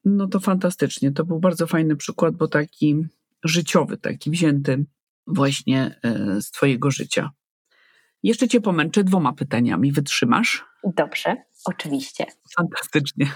No 0.04 0.28
to 0.28 0.40
fantastycznie. 0.40 1.12
To 1.12 1.24
był 1.24 1.40
bardzo 1.40 1.66
fajny 1.66 1.96
przykład, 1.96 2.36
bo 2.36 2.48
taki 2.48 3.06
życiowy, 3.44 3.96
taki 3.96 4.30
wzięty 4.30 4.84
właśnie 5.26 6.00
e, 6.02 6.42
z 6.42 6.50
Twojego 6.50 6.90
życia. 6.90 7.30
Jeszcze 8.22 8.48
Cię 8.48 8.60
pomęczę 8.60 9.04
dwoma 9.04 9.32
pytaniami. 9.32 9.92
Wytrzymasz? 9.92 10.64
Dobrze, 10.96 11.36
oczywiście. 11.64 12.26
Fantastycznie. 12.56 13.30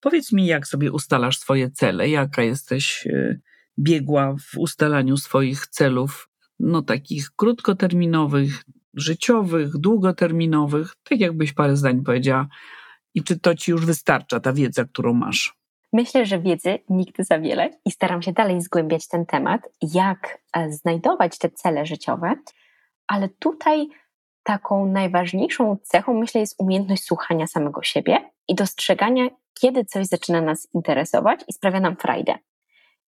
Powiedz 0.00 0.32
mi, 0.32 0.46
jak 0.46 0.66
sobie 0.66 0.92
ustalasz 0.92 1.38
swoje 1.38 1.70
cele? 1.70 2.08
Jaka 2.08 2.42
jesteś 2.42 3.06
e, 3.06 3.38
biegła 3.78 4.36
w 4.36 4.58
ustalaniu 4.58 5.16
swoich 5.16 5.66
celów, 5.66 6.28
no 6.60 6.82
takich 6.82 7.30
krótkoterminowych, 7.36 8.64
życiowych, 8.94 9.76
długoterminowych? 9.76 10.94
Tak 11.02 11.20
jakbyś 11.20 11.52
parę 11.52 11.76
zdań 11.76 12.02
powiedziała. 12.02 12.48
I 13.14 13.22
czy 13.22 13.38
to 13.38 13.54
Ci 13.54 13.70
już 13.70 13.86
wystarcza, 13.86 14.40
ta 14.40 14.52
wiedza, 14.52 14.84
którą 14.84 15.14
masz? 15.14 15.59
Myślę, 15.92 16.26
że 16.26 16.38
wiedzy 16.38 16.78
nigdy 16.88 17.24
za 17.24 17.38
wiele 17.38 17.70
i 17.84 17.90
staram 17.90 18.22
się 18.22 18.32
dalej 18.32 18.60
zgłębiać 18.60 19.08
ten 19.08 19.26
temat, 19.26 19.68
jak 19.82 20.38
e, 20.52 20.72
znajdować 20.72 21.38
te 21.38 21.50
cele 21.50 21.86
życiowe, 21.86 22.34
ale 23.06 23.28
tutaj 23.28 23.88
taką 24.42 24.86
najważniejszą 24.86 25.76
cechą, 25.82 26.14
myślę, 26.14 26.40
jest 26.40 26.60
umiejętność 26.60 27.04
słuchania 27.04 27.46
samego 27.46 27.82
siebie 27.82 28.30
i 28.48 28.54
dostrzegania, 28.54 29.28
kiedy 29.60 29.84
coś 29.84 30.06
zaczyna 30.06 30.40
nas 30.40 30.68
interesować 30.74 31.40
i 31.48 31.52
sprawia 31.52 31.80
nam 31.80 31.96
frajdę. 31.96 32.34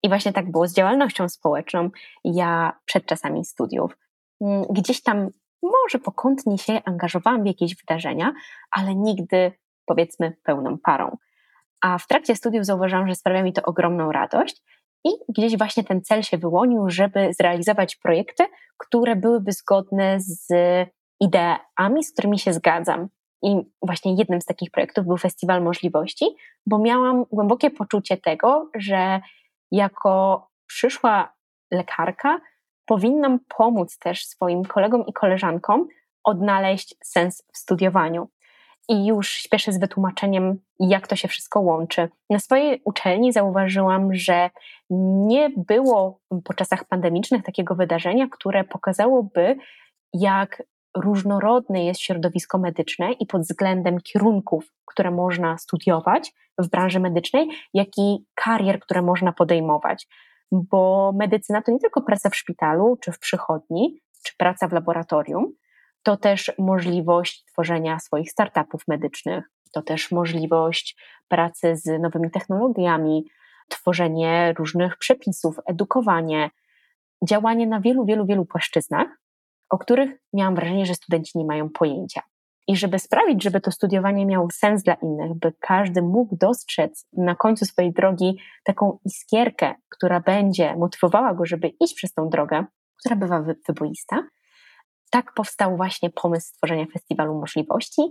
I 0.03 0.09
właśnie 0.09 0.33
tak 0.33 0.51
było 0.51 0.67
z 0.67 0.73
działalnością 0.73 1.29
społeczną. 1.29 1.89
Ja 2.23 2.79
przed 2.85 3.05
czasami 3.05 3.45
studiów 3.45 3.97
mm, 4.41 4.63
gdzieś 4.69 5.01
tam 5.01 5.29
może 5.63 5.99
pokątnie 6.03 6.57
się 6.57 6.81
angażowałam 6.85 7.43
w 7.43 7.47
jakieś 7.47 7.75
wydarzenia, 7.75 8.33
ale 8.71 8.95
nigdy 8.95 9.51
powiedzmy 9.85 10.37
pełną 10.43 10.77
parą. 10.77 11.17
A 11.81 11.97
w 11.97 12.07
trakcie 12.07 12.35
studiów 12.35 12.65
zauważyłam, 12.65 13.07
że 13.07 13.15
sprawia 13.15 13.43
mi 13.43 13.53
to 13.53 13.61
ogromną 13.61 14.11
radość 14.11 14.61
i 15.05 15.09
gdzieś 15.29 15.57
właśnie 15.57 15.83
ten 15.83 16.01
cel 16.01 16.23
się 16.23 16.37
wyłonił, 16.37 16.89
żeby 16.89 17.33
zrealizować 17.33 17.95
projekty, 17.95 18.43
które 18.77 19.15
byłyby 19.15 19.51
zgodne 19.51 20.17
z 20.19 20.47
ideami, 21.19 22.03
z 22.03 22.13
którymi 22.13 22.39
się 22.39 22.53
zgadzam. 22.53 23.07
I 23.43 23.55
właśnie 23.81 24.15
jednym 24.15 24.41
z 24.41 24.45
takich 24.45 24.71
projektów 24.71 25.05
był 25.05 25.17
Festiwal 25.17 25.63
Możliwości, 25.63 26.25
bo 26.65 26.79
miałam 26.79 27.25
głębokie 27.31 27.71
poczucie 27.71 28.17
tego, 28.17 28.69
że 28.75 29.19
jako 29.71 30.47
przyszła 30.67 31.33
lekarka 31.71 32.39
powinnam 32.85 33.39
pomóc 33.57 33.97
też 33.97 34.25
swoim 34.25 34.65
kolegom 34.65 35.05
i 35.05 35.13
koleżankom 35.13 35.87
odnaleźć 36.23 36.95
sens 37.03 37.43
w 37.53 37.57
studiowaniu. 37.57 38.29
I 38.89 39.06
już 39.06 39.30
śpieszę 39.30 39.71
z 39.71 39.80
wytłumaczeniem, 39.80 40.60
jak 40.80 41.08
to 41.08 41.15
się 41.15 41.28
wszystko 41.28 41.60
łączy. 41.62 42.10
Na 42.30 42.39
swojej 42.39 42.82
uczelni 42.86 43.34
zauważyłam, 43.34 44.13
że 44.13 44.49
nie 45.28 45.49
było 45.49 46.19
po 46.43 46.54
czasach 46.54 46.86
pandemicznych 46.86 47.43
takiego 47.43 47.75
wydarzenia, 47.75 48.28
które 48.32 48.63
pokazałoby, 48.63 49.56
jak 50.13 50.63
różnorodne 50.97 51.86
jest 51.86 52.02
środowisko 52.02 52.58
medyczne 52.58 53.12
i 53.12 53.25
pod 53.25 53.41
względem 53.41 53.97
kierunków, 54.04 54.73
które 54.86 55.12
można 55.12 55.58
studiować 55.58 56.32
w 56.58 56.69
branży 56.69 56.99
medycznej, 56.99 57.49
jak 57.73 57.88
i 57.97 58.25
karier, 58.36 58.80
które 58.80 59.02
można 59.02 59.34
podejmować. 59.34 60.08
Bo 60.52 61.13
medycyna 61.15 61.62
to 61.62 61.71
nie 61.71 61.80
tylko 61.80 62.02
praca 62.02 62.30
w 62.30 62.36
szpitalu, 62.36 62.97
czy 63.02 63.12
w 63.12 63.19
przychodni, 63.19 63.99
czy 64.25 64.34
praca 64.38 64.67
w 64.67 64.73
laboratorium, 64.73 65.54
to 66.03 66.17
też 66.17 66.51
możliwość 66.57 67.45
tworzenia 67.45 67.99
swoich 67.99 68.31
startupów 68.31 68.88
medycznych, 68.88 69.43
to 69.71 69.81
też 69.81 70.12
możliwość 70.12 70.97
pracy 71.27 71.75
z 71.75 72.01
nowymi 72.01 72.31
technologiami, 72.31 73.25
tworzenie 73.69 74.53
różnych 74.57 74.97
przepisów, 74.97 75.55
edukowanie, 75.65 76.49
działanie 77.27 77.67
na 77.67 77.79
wielu, 77.79 78.05
wielu, 78.05 78.25
wielu 78.25 78.45
płaszczyznach, 78.45 79.07
o 79.69 79.77
których 79.77 80.12
miałam 80.33 80.55
wrażenie, 80.55 80.85
że 80.85 80.95
studenci 80.95 81.38
nie 81.38 81.45
mają 81.45 81.69
pojęcia. 81.69 82.21
I 82.67 82.77
żeby 82.77 82.99
sprawić, 82.99 83.43
żeby 83.43 83.62
to 83.62 83.71
studiowanie 83.71 84.25
miało 84.25 84.47
sens 84.53 84.83
dla 84.83 84.93
innych, 84.93 85.33
by 85.33 85.53
każdy 85.59 86.01
mógł 86.01 86.35
dostrzec 86.35 87.07
na 87.13 87.35
końcu 87.35 87.65
swojej 87.65 87.93
drogi 87.93 88.39
taką 88.63 88.99
iskierkę, 89.05 89.75
która 89.89 90.19
będzie 90.19 90.75
motywowała 90.75 91.33
go, 91.33 91.45
żeby 91.45 91.67
iść 91.67 91.95
przez 91.95 92.13
tą 92.13 92.29
drogę, 92.29 92.65
która 92.99 93.15
bywa 93.15 93.43
wyboista, 93.67 94.23
tak 95.10 95.34
powstał 95.34 95.78
właśnie 95.78 96.10
pomysł 96.10 96.48
stworzenia 96.48 96.86
Festiwalu 96.93 97.39
Możliwości. 97.39 98.02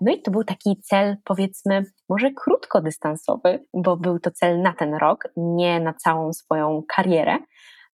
No 0.00 0.12
i 0.12 0.22
to 0.22 0.30
był 0.30 0.44
taki 0.44 0.80
cel, 0.82 1.16
powiedzmy, 1.24 1.84
może 2.08 2.30
krótkodystansowy, 2.30 3.64
bo 3.74 3.96
był 3.96 4.18
to 4.18 4.30
cel 4.30 4.62
na 4.62 4.72
ten 4.72 4.94
rok, 4.94 5.28
nie 5.36 5.80
na 5.80 5.94
całą 5.94 6.32
swoją 6.32 6.82
karierę, 6.88 7.38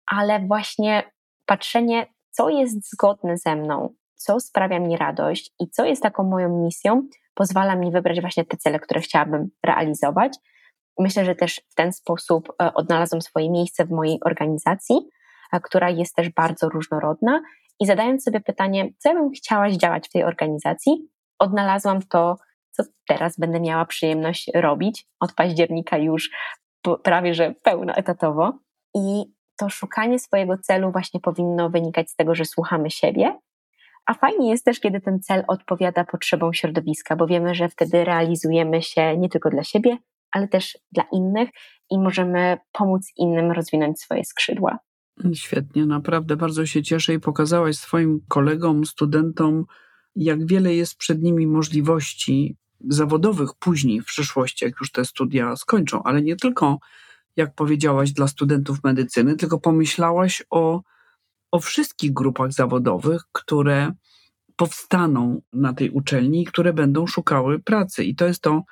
ale 0.07 0.41
właśnie 0.41 1.11
patrzenie, 1.47 2.07
co 2.31 2.49
jest 2.49 2.91
zgodne 2.93 3.39
ze 3.39 3.57
mną, 3.57 3.95
co 4.15 4.41
sprawia 4.41 4.79
mi 4.79 4.97
radość 4.97 5.55
i 5.61 5.71
co 5.71 5.85
jest 5.85 6.03
taką 6.03 6.25
moją 6.25 6.63
misją, 6.65 7.09
pozwala 7.35 7.77
mi 7.77 7.91
wybrać 7.91 8.21
właśnie 8.21 8.45
te 8.45 8.57
cele, 8.57 8.81
które 8.81 9.01
chciałabym 9.01 9.51
realizować. 9.67 10.37
Myślę, 10.99 11.25
że 11.25 11.35
też 11.35 11.61
w 11.71 11.75
ten 11.75 11.93
sposób 11.93 12.53
e, 12.63 12.75
odnalazłam 12.75 13.23
swoje 13.23 13.51
miejsce 13.51 13.85
w 13.85 13.91
mojej 13.91 14.19
organizacji, 14.25 14.97
która 15.63 15.91
jest 15.91 16.15
też 16.15 16.31
bardzo 16.31 16.69
różnorodna. 16.69 17.43
I 17.83 17.87
zadając 17.87 18.25
sobie 18.25 18.41
pytanie, 18.41 18.89
co 18.99 19.09
ja 19.09 19.15
bym 19.15 19.31
chciała 19.31 19.71
działać 19.71 20.09
w 20.09 20.13
tej 20.13 20.25
organizacji, 20.25 21.09
odnalazłam 21.39 22.03
to, 22.03 22.37
co 22.71 22.83
teraz 23.09 23.39
będę 23.39 23.61
miała 23.61 23.85
przyjemność 23.85 24.51
robić. 24.55 25.07
Od 25.21 25.33
października 25.35 25.99
już 25.99 26.31
prawie 27.03 27.35
że 27.35 27.55
pełnoetatowo. 27.63 28.53
I 28.95 29.25
to 29.57 29.69
szukanie 29.69 30.19
swojego 30.19 30.59
celu 30.59 30.93
właśnie 30.93 31.21
powinno 31.21 31.71
wynikać 31.71 32.11
z 32.11 32.17
tego, 32.17 32.35
że 32.35 32.45
słuchamy 32.45 32.91
siebie. 32.91 33.39
A 34.07 34.15
fajnie 34.15 34.51
jest 34.51 34.65
też, 34.65 34.81
kiedy 34.81 35.01
ten 35.01 35.21
cel 35.21 35.45
odpowiada 35.49 36.05
potrzebom 36.05 36.55
środowiska, 36.55 37.17
bo 37.17 37.27
wiemy, 37.27 37.55
że 37.55 37.69
wtedy 37.69 38.05
realizujemy 38.05 38.83
się 38.83 39.17
nie 39.17 39.29
tylko 39.29 39.51
dla 39.51 39.65
siebie, 39.65 39.97
ale 40.33 40.49
też 40.49 40.79
dla 40.93 41.05
innych 41.13 41.49
i 41.91 41.99
możemy 41.99 42.59
pomóc 42.73 43.13
innym 43.17 43.53
rozwinąć 43.53 44.01
swoje 44.01 44.25
skrzydła. 44.25 44.79
Świetnie, 45.35 45.87
naprawdę 45.87 46.37
bardzo 46.37 46.67
się 46.67 46.83
cieszę 46.83 47.15
i 47.15 47.21
pokazałaś 47.21 47.77
swoim 47.77 48.21
kolegom, 48.29 48.87
studentom, 48.87 49.65
jak 50.17 50.47
wiele 50.47 50.75
jest 50.75 50.97
przed 50.97 51.23
nimi 51.23 51.47
możliwości 51.47 52.57
zawodowych 52.89 53.51
później, 53.59 54.01
w 54.01 54.05
przyszłości, 54.05 54.65
jak 54.65 54.81
już 54.81 54.91
te 54.91 55.05
studia 55.05 55.57
skończą, 55.57 56.03
ale 56.03 56.23
nie 56.23 56.37
tylko 56.37 56.79
jak 57.37 57.55
powiedziałaś, 57.55 58.13
dla 58.13 58.29
studentów 58.29 58.85
medycyny, 58.85 59.37
tylko 59.37 59.61
pomyślałaś 59.61 60.43
o, 60.51 60.83
o 61.51 61.61
wszystkich 61.61 62.13
grupach 62.13 62.53
zawodowych, 62.53 63.23
które 63.33 63.93
powstaną 64.57 65.43
na 65.53 65.73
tej 65.73 65.91
uczelni 65.91 66.43
i 66.43 66.47
które 66.47 66.73
będą 66.73 67.07
szukały 67.07 67.59
pracy. 67.59 68.05
I 68.05 68.15
to 68.15 68.27
jest 68.27 68.43
to 68.43 68.63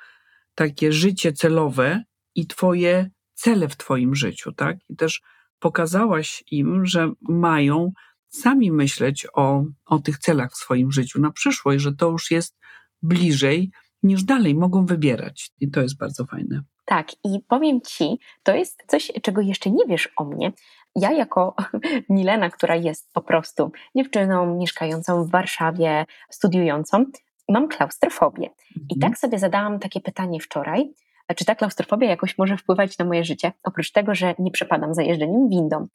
takie 0.55 0.93
życie 0.93 1.33
celowe, 1.33 2.03
i 2.35 2.47
Twoje 2.47 3.09
cele 3.33 3.67
w 3.67 3.77
Twoim 3.77 4.15
życiu, 4.15 4.51
tak? 4.51 4.77
I 4.89 4.95
też 4.95 5.21
pokazałaś 5.61 6.43
im, 6.51 6.85
że 6.85 7.11
mają 7.21 7.91
sami 8.29 8.71
myśleć 8.71 9.27
o, 9.33 9.63
o 9.85 9.99
tych 9.99 10.17
celach 10.17 10.51
w 10.51 10.55
swoim 10.55 10.91
życiu 10.91 11.21
na 11.21 11.31
przyszłość, 11.31 11.83
że 11.83 11.95
to 11.95 12.09
już 12.09 12.31
jest 12.31 12.57
bliżej 13.01 13.71
niż 14.03 14.23
dalej, 14.23 14.55
mogą 14.55 14.85
wybierać. 14.85 15.51
I 15.59 15.71
to 15.71 15.81
jest 15.81 15.97
bardzo 15.97 16.25
fajne. 16.25 16.61
Tak, 16.85 17.11
i 17.23 17.39
powiem 17.47 17.81
Ci, 17.81 18.19
to 18.43 18.55
jest 18.55 18.83
coś, 18.87 19.11
czego 19.21 19.41
jeszcze 19.41 19.71
nie 19.71 19.85
wiesz 19.87 20.09
o 20.17 20.23
mnie. 20.23 20.51
Ja, 20.95 21.11
jako 21.11 21.55
Milena, 22.09 22.49
która 22.49 22.75
jest 22.75 23.13
po 23.13 23.21
prostu 23.21 23.71
dziewczyną 23.95 24.57
mieszkającą 24.57 25.23
w 25.23 25.31
Warszawie, 25.31 26.05
studiującą, 26.29 27.05
mam 27.49 27.67
klaustrofobię. 27.67 28.49
I 28.89 28.99
tak 28.99 29.17
sobie 29.17 29.39
zadałam 29.39 29.79
takie 29.79 30.01
pytanie 30.01 30.39
wczoraj, 30.39 30.93
czy 31.35 31.45
ta 31.45 31.55
klaustrofobia 31.55 32.09
jakoś 32.09 32.37
może 32.37 32.57
wpływać 32.57 32.97
na 32.97 33.05
moje 33.05 33.23
życie, 33.23 33.51
oprócz 33.63 33.91
tego, 33.91 34.15
że 34.15 34.35
nie 34.39 34.51
przepadam 34.51 34.93
za 34.93 35.03
jeżdżeniem 35.03 35.49
windą. 35.49 35.87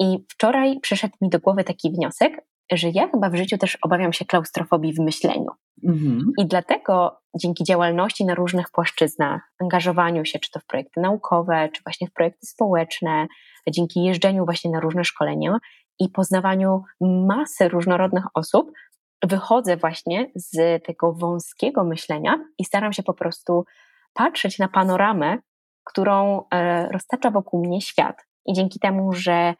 I 0.00 0.24
wczoraj 0.28 0.80
przyszedł 0.80 1.14
mi 1.20 1.28
do 1.28 1.38
głowy 1.38 1.64
taki 1.64 1.90
wniosek, 1.90 2.46
że 2.72 2.88
ja 2.94 3.08
chyba 3.08 3.30
w 3.30 3.36
życiu 3.36 3.58
też 3.58 3.78
obawiam 3.82 4.12
się 4.12 4.24
klaustrofobii 4.24 4.92
w 4.92 4.98
myśleniu. 4.98 5.50
Mhm. 5.84 6.32
I 6.38 6.46
dlatego 6.46 7.20
dzięki 7.36 7.64
działalności 7.64 8.24
na 8.24 8.34
różnych 8.34 8.70
płaszczyznach, 8.70 9.42
angażowaniu 9.60 10.24
się, 10.24 10.38
czy 10.38 10.50
to 10.50 10.60
w 10.60 10.66
projekty 10.66 11.00
naukowe, 11.00 11.68
czy 11.72 11.82
właśnie 11.82 12.06
w 12.06 12.12
projekty 12.12 12.46
społeczne, 12.46 13.26
dzięki 13.70 14.04
jeżdżeniu 14.04 14.44
właśnie 14.44 14.70
na 14.70 14.80
różne 14.80 15.04
szkolenia 15.04 15.58
i 16.00 16.08
poznawaniu 16.08 16.82
masy 17.00 17.68
różnorodnych 17.68 18.24
osób, 18.34 18.72
wychodzę 19.22 19.76
właśnie 19.76 20.30
z 20.34 20.84
tego 20.84 21.12
wąskiego 21.12 21.84
myślenia 21.84 22.44
i 22.58 22.64
staram 22.64 22.92
się 22.92 23.02
po 23.02 23.14
prostu 23.14 23.64
patrzeć 24.16 24.58
na 24.58 24.68
panoramę, 24.68 25.38
którą 25.84 26.44
e, 26.50 26.88
roztacza 26.88 27.30
wokół 27.30 27.66
mnie 27.66 27.80
świat. 27.80 28.26
I 28.46 28.52
dzięki 28.52 28.80
temu, 28.80 29.12
że 29.12 29.54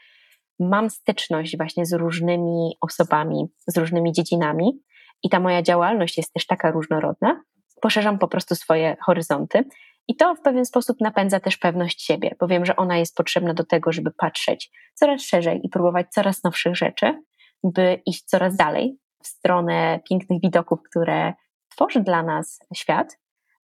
mam 0.61 0.91
styczność 0.91 1.57
właśnie 1.57 1.87
z 1.87 1.93
różnymi 1.93 2.77
osobami, 2.81 3.47
z 3.67 3.77
różnymi 3.77 4.13
dziedzinami 4.13 4.81
i 5.23 5.29
ta 5.29 5.41
moja 5.41 5.63
działalność 5.63 6.17
jest 6.17 6.33
też 6.33 6.47
taka 6.47 6.71
różnorodna, 6.71 7.43
poszerzam 7.81 8.19
po 8.19 8.29
prostu 8.29 8.55
swoje 8.55 8.97
horyzonty 9.01 9.65
i 10.09 10.17
to 10.17 10.35
w 10.35 10.41
pewien 10.41 10.65
sposób 10.65 11.01
napędza 11.01 11.41
też 11.41 11.57
pewność 11.57 12.03
siebie, 12.03 12.35
bo 12.41 12.47
wiem, 12.47 12.67
że 12.67 12.77
ona 12.77 12.99
jest 12.99 13.17
potrzebna 13.17 13.55
do 13.55 13.65
tego, 13.65 13.93
żeby 13.93 14.11
patrzeć 14.11 14.71
coraz 14.95 15.23
szerzej 15.23 15.61
i 15.63 15.69
próbować 15.69 16.07
coraz 16.11 16.45
nowszych 16.45 16.77
rzeczy, 16.77 17.23
by 17.65 18.03
iść 18.07 18.25
coraz 18.25 18.57
dalej 18.57 18.99
w 19.23 19.27
stronę 19.27 20.01
pięknych 20.09 20.41
widoków, 20.41 20.79
które 20.83 21.35
tworzy 21.69 22.01
dla 22.01 22.23
nas 22.23 22.59
świat. 22.75 23.19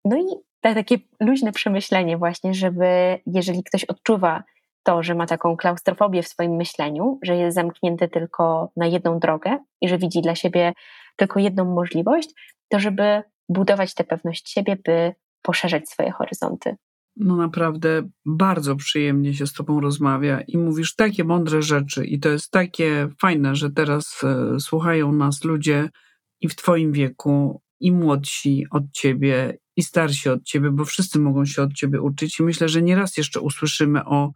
No 0.05 0.17
i 0.17 0.48
takie 0.61 0.97
luźne 1.19 1.51
przemyślenie 1.51 2.17
właśnie, 2.17 2.53
żeby 2.53 3.19
jeżeli 3.25 3.63
ktoś 3.63 3.83
odczuwa 3.83 4.43
to, 4.83 5.03
że 5.03 5.15
ma 5.15 5.25
taką 5.25 5.57
klaustrofobię 5.57 6.23
w 6.23 6.27
swoim 6.27 6.55
myśleniu, 6.55 7.19
że 7.23 7.35
jest 7.35 7.55
zamknięty 7.55 8.07
tylko 8.07 8.71
na 8.75 8.87
jedną 8.87 9.19
drogę 9.19 9.57
i 9.81 9.89
że 9.89 9.97
widzi 9.97 10.21
dla 10.21 10.35
siebie 10.35 10.73
tylko 11.15 11.39
jedną 11.39 11.65
możliwość, 11.65 12.29
to 12.69 12.79
żeby 12.79 13.23
budować 13.49 13.93
tę 13.93 14.03
pewność 14.03 14.49
siebie, 14.49 14.77
by 14.85 15.13
poszerzać 15.41 15.89
swoje 15.89 16.11
horyzonty. 16.11 16.75
No 17.15 17.35
naprawdę 17.35 18.09
bardzo 18.25 18.75
przyjemnie 18.75 19.33
się 19.33 19.47
z 19.47 19.53
Tobą 19.53 19.81
rozmawia 19.81 20.41
i 20.41 20.57
mówisz 20.57 20.95
takie 20.95 21.23
mądre 21.23 21.61
rzeczy, 21.61 22.05
i 22.05 22.19
to 22.19 22.29
jest 22.29 22.51
takie 22.51 23.09
fajne, 23.21 23.55
że 23.55 23.69
teraz 23.69 24.21
e, 24.23 24.59
słuchają 24.59 25.11
nas 25.11 25.43
ludzie 25.43 25.89
i 26.41 26.49
w 26.49 26.55
Twoim 26.55 26.91
wieku, 26.91 27.61
i 27.79 27.91
młodsi 27.91 28.65
od 28.71 28.83
Ciebie, 28.91 29.57
i 29.75 29.83
starsi 29.83 30.29
od 30.29 30.43
Ciebie, 30.43 30.71
bo 30.71 30.85
wszyscy 30.85 31.19
mogą 31.19 31.45
się 31.45 31.61
od 31.61 31.73
Ciebie 31.73 32.01
uczyć. 32.01 32.39
I 32.39 32.43
myślę, 32.43 32.69
że 32.69 32.81
nieraz 32.81 33.17
jeszcze 33.17 33.39
usłyszymy 33.39 34.05
o 34.05 34.31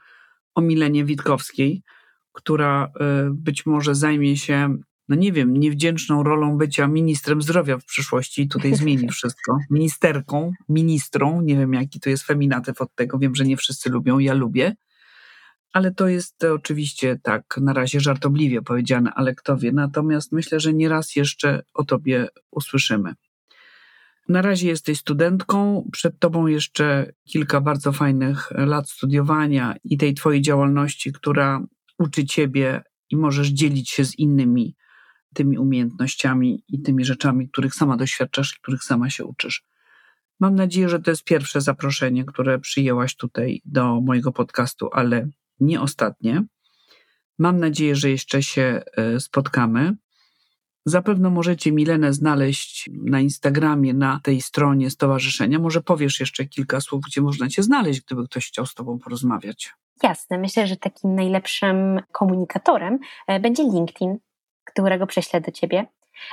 o 0.56 0.62
Milenie 0.62 1.06
Witkowskiej, 1.06 1.84
która 2.32 2.86
y, 2.86 3.34
być 3.34 3.66
może 3.66 3.96
zajmie 3.96 4.38
się, 4.38 4.78
no 5.10 5.16
nie 5.16 5.32
wiem, 5.32 5.58
niewdzięczną 5.58 6.24
rolą 6.24 6.58
bycia 6.58 6.88
ministrem 6.88 7.42
zdrowia 7.42 7.78
w 7.78 7.86
przyszłości 7.86 8.42
i 8.42 8.48
tutaj 8.48 8.76
zmieni 8.76 9.10
wszystko. 9.18 9.58
Ministerką, 9.72 10.52
ministrą, 10.70 11.42
nie 11.42 11.58
wiem 11.58 11.74
jaki 11.74 12.00
to 12.00 12.10
jest 12.10 12.24
feminatyw 12.24 12.82
od 12.82 12.96
tego, 12.96 13.20
wiem, 13.20 13.36
że 13.36 13.46
nie 13.46 13.58
wszyscy 13.58 13.90
lubią, 13.90 14.20
ja 14.20 14.34
lubię. 14.34 14.76
Ale 15.74 15.92
to 15.92 16.08
jest 16.08 16.44
oczywiście 16.44 17.20
tak 17.24 17.58
na 17.62 17.74
razie 17.74 18.00
żartobliwie 18.00 18.62
powiedziane, 18.62 19.12
ale 19.16 19.36
kto 19.36 19.58
wie. 19.58 19.72
Natomiast 19.72 20.32
myślę, 20.32 20.60
że 20.60 20.74
nieraz 20.74 21.16
jeszcze 21.16 21.64
o 21.74 21.84
tobie 21.84 22.28
usłyszymy. 22.52 23.14
Na 24.30 24.42
razie 24.42 24.68
jesteś 24.68 24.98
studentką, 24.98 25.90
przed 25.92 26.20
tobą 26.20 26.48
jeszcze 26.48 27.14
kilka 27.24 27.62
bardzo 27.62 27.92
fajnych 27.92 28.52
lat 28.52 28.90
studiowania 28.90 29.76
i 29.84 29.98
tej 29.98 30.14
twojej 30.14 30.42
działalności, 30.42 31.14
która 31.14 31.62
uczy 32.00 32.26
ciebie 32.26 32.82
i 33.10 33.18
możesz 33.18 33.48
dzielić 33.48 33.90
się 33.90 34.06
z 34.06 34.20
innymi 34.20 34.76
tymi 35.34 35.58
umiejętnościami 35.58 36.64
i 36.68 36.82
tymi 36.82 37.06
rzeczami, 37.06 37.50
których 37.50 37.74
sama 37.76 37.98
doświadczasz, 37.98 38.54
których 38.54 38.84
sama 38.84 39.10
się 39.10 39.26
uczysz. 39.26 39.64
Mam 40.40 40.56
nadzieję, 40.56 40.90
że 40.90 41.00
to 41.00 41.12
jest 41.12 41.24
pierwsze 41.24 41.62
zaproszenie, 41.62 42.26
które 42.26 42.60
przyjęłaś 42.60 43.16
tutaj 43.16 43.62
do 43.66 44.02
mojego 44.02 44.32
podcastu, 44.32 44.90
ale 44.92 45.30
nie 45.60 45.82
ostatnie. 45.82 46.44
Mam 47.40 47.60
nadzieję, 47.60 47.96
że 47.96 48.10
jeszcze 48.10 48.44
się 48.44 48.82
e, 48.98 49.20
spotkamy. 49.20 49.96
Zapewne 50.86 51.30
możecie 51.30 51.72
Milenę 51.72 52.14
znaleźć 52.14 52.90
na 52.94 53.20
Instagramie, 53.20 53.94
na 53.94 54.20
tej 54.24 54.42
stronie 54.42 54.90
stowarzyszenia. 54.90 55.60
Może 55.60 55.82
powiesz 55.82 56.20
jeszcze 56.20 56.46
kilka 56.46 56.82
słów, 56.82 57.02
gdzie 57.08 57.22
można 57.22 57.48
Cię 57.48 57.64
znaleźć, 57.64 58.02
gdyby 58.02 58.26
ktoś 58.26 58.48
chciał 58.48 58.66
z 58.66 58.74
Tobą 58.74 59.00
porozmawiać. 59.00 59.74
Jasne, 60.04 60.38
myślę, 60.38 60.68
że 60.68 60.78
takim 60.78 61.16
najlepszym 61.16 62.02
komunikatorem 62.12 63.00
e, 63.28 63.40
będzie 63.40 63.64
LinkedIn, 63.64 64.18
którego 64.64 65.08
prześlę 65.08 65.42
do 65.42 65.52
Ciebie. 65.52 65.86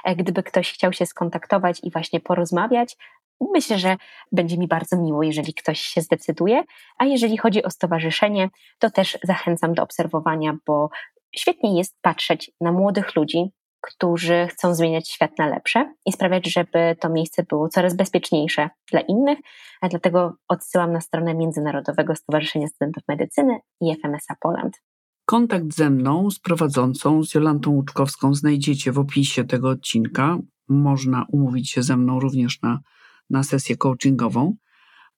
E, 0.05 0.17
gdyby 0.17 0.43
ktoś 0.43 0.73
chciał 0.73 0.93
się 0.93 1.07
skontaktować 1.07 1.81
i 1.83 1.91
właśnie 1.91 2.21
porozmawiać, 2.21 2.97
myślę, 3.41 3.79
że 3.79 3.97
będzie 4.33 4.59
mi 4.59 4.69
bardzo 4.69 4.97
miło, 4.97 5.23
jeżeli 5.23 5.55
ktoś 5.55 5.81
się 5.81 6.01
zdecyduje. 6.01 6.65
A 6.99 7.05
jeżeli 7.05 7.37
chodzi 7.37 7.63
o 7.63 7.71
stowarzyszenie, 7.71 8.51
to 8.79 8.91
też 8.91 9.19
zachęcam 9.23 9.75
do 9.75 9.83
obserwowania, 9.83 10.57
bo 10.67 10.91
świetnie 11.37 11.79
jest 11.79 11.97
patrzeć 12.03 12.51
na 12.61 12.73
młodych 12.73 13.17
ludzi, 13.17 13.51
którzy 13.81 14.47
chcą 14.51 14.74
zmieniać 14.74 15.09
świat 15.09 15.39
na 15.39 15.47
lepsze 15.47 15.95
i 16.07 16.12
sprawiać, 16.12 16.53
żeby 16.53 16.97
to 17.01 17.09
miejsce 17.09 17.43
było 17.43 17.68
coraz 17.68 17.97
bezpieczniejsze 17.97 18.70
dla 18.91 19.01
innych. 19.01 19.39
A 19.81 19.89
dlatego 19.89 20.37
odsyłam 20.49 20.93
na 20.93 21.01
stronę 21.01 21.35
Międzynarodowego 21.35 22.16
Stowarzyszenia 22.16 22.66
Studentów 22.66 23.03
Medycyny 23.09 23.59
i 23.81 23.97
FMSA 23.97 24.35
Poland. 24.41 24.83
Kontakt 25.24 25.74
ze 25.74 25.91
mną, 25.91 26.31
z 26.31 26.39
prowadzącą, 26.39 27.24
z 27.24 27.35
Jolantą 27.35 27.70
Łuczkowską 27.70 28.35
znajdziecie 28.35 28.93
w 28.93 28.99
opisie 28.99 29.45
tego 29.45 29.68
odcinka. 29.68 30.39
Można 30.68 31.26
umówić 31.33 31.70
się 31.70 31.83
ze 31.83 31.97
mną 31.97 32.20
również 32.20 32.62
na, 32.62 32.81
na 33.31 33.43
sesję 33.43 33.76
coachingową. 33.76 34.57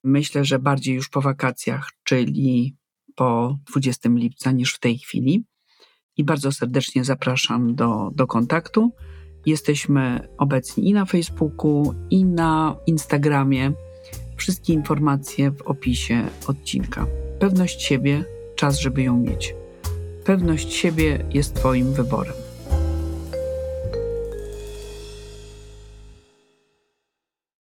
Myślę, 0.04 0.44
że 0.44 0.58
bardziej 0.58 0.94
już 0.94 1.08
po 1.08 1.20
wakacjach, 1.20 1.90
czyli 2.04 2.76
po 3.14 3.58
20 3.70 4.08
lipca 4.12 4.52
niż 4.52 4.74
w 4.74 4.78
tej 4.78 4.98
chwili 4.98 5.44
i 6.16 6.24
bardzo 6.24 6.52
serdecznie 6.52 7.04
zapraszam 7.04 7.74
do, 7.74 8.10
do 8.14 8.26
kontaktu. 8.26 8.92
Jesteśmy 9.46 10.28
obecni 10.38 10.88
i 10.88 10.92
na 10.92 11.04
Facebooku, 11.04 11.94
i 12.10 12.24
na 12.24 12.76
Instagramie. 12.86 13.72
Wszystkie 14.36 14.72
informacje 14.72 15.50
w 15.50 15.62
opisie 15.62 16.24
odcinka. 16.46 17.06
Pewność 17.38 17.82
siebie, 17.82 18.24
czas, 18.56 18.78
żeby 18.78 19.02
ją 19.02 19.16
mieć. 19.16 19.54
Pewność 20.24 20.72
siebie 20.72 21.24
jest 21.30 21.54
Twoim 21.54 21.92
wyborem. 21.92 22.51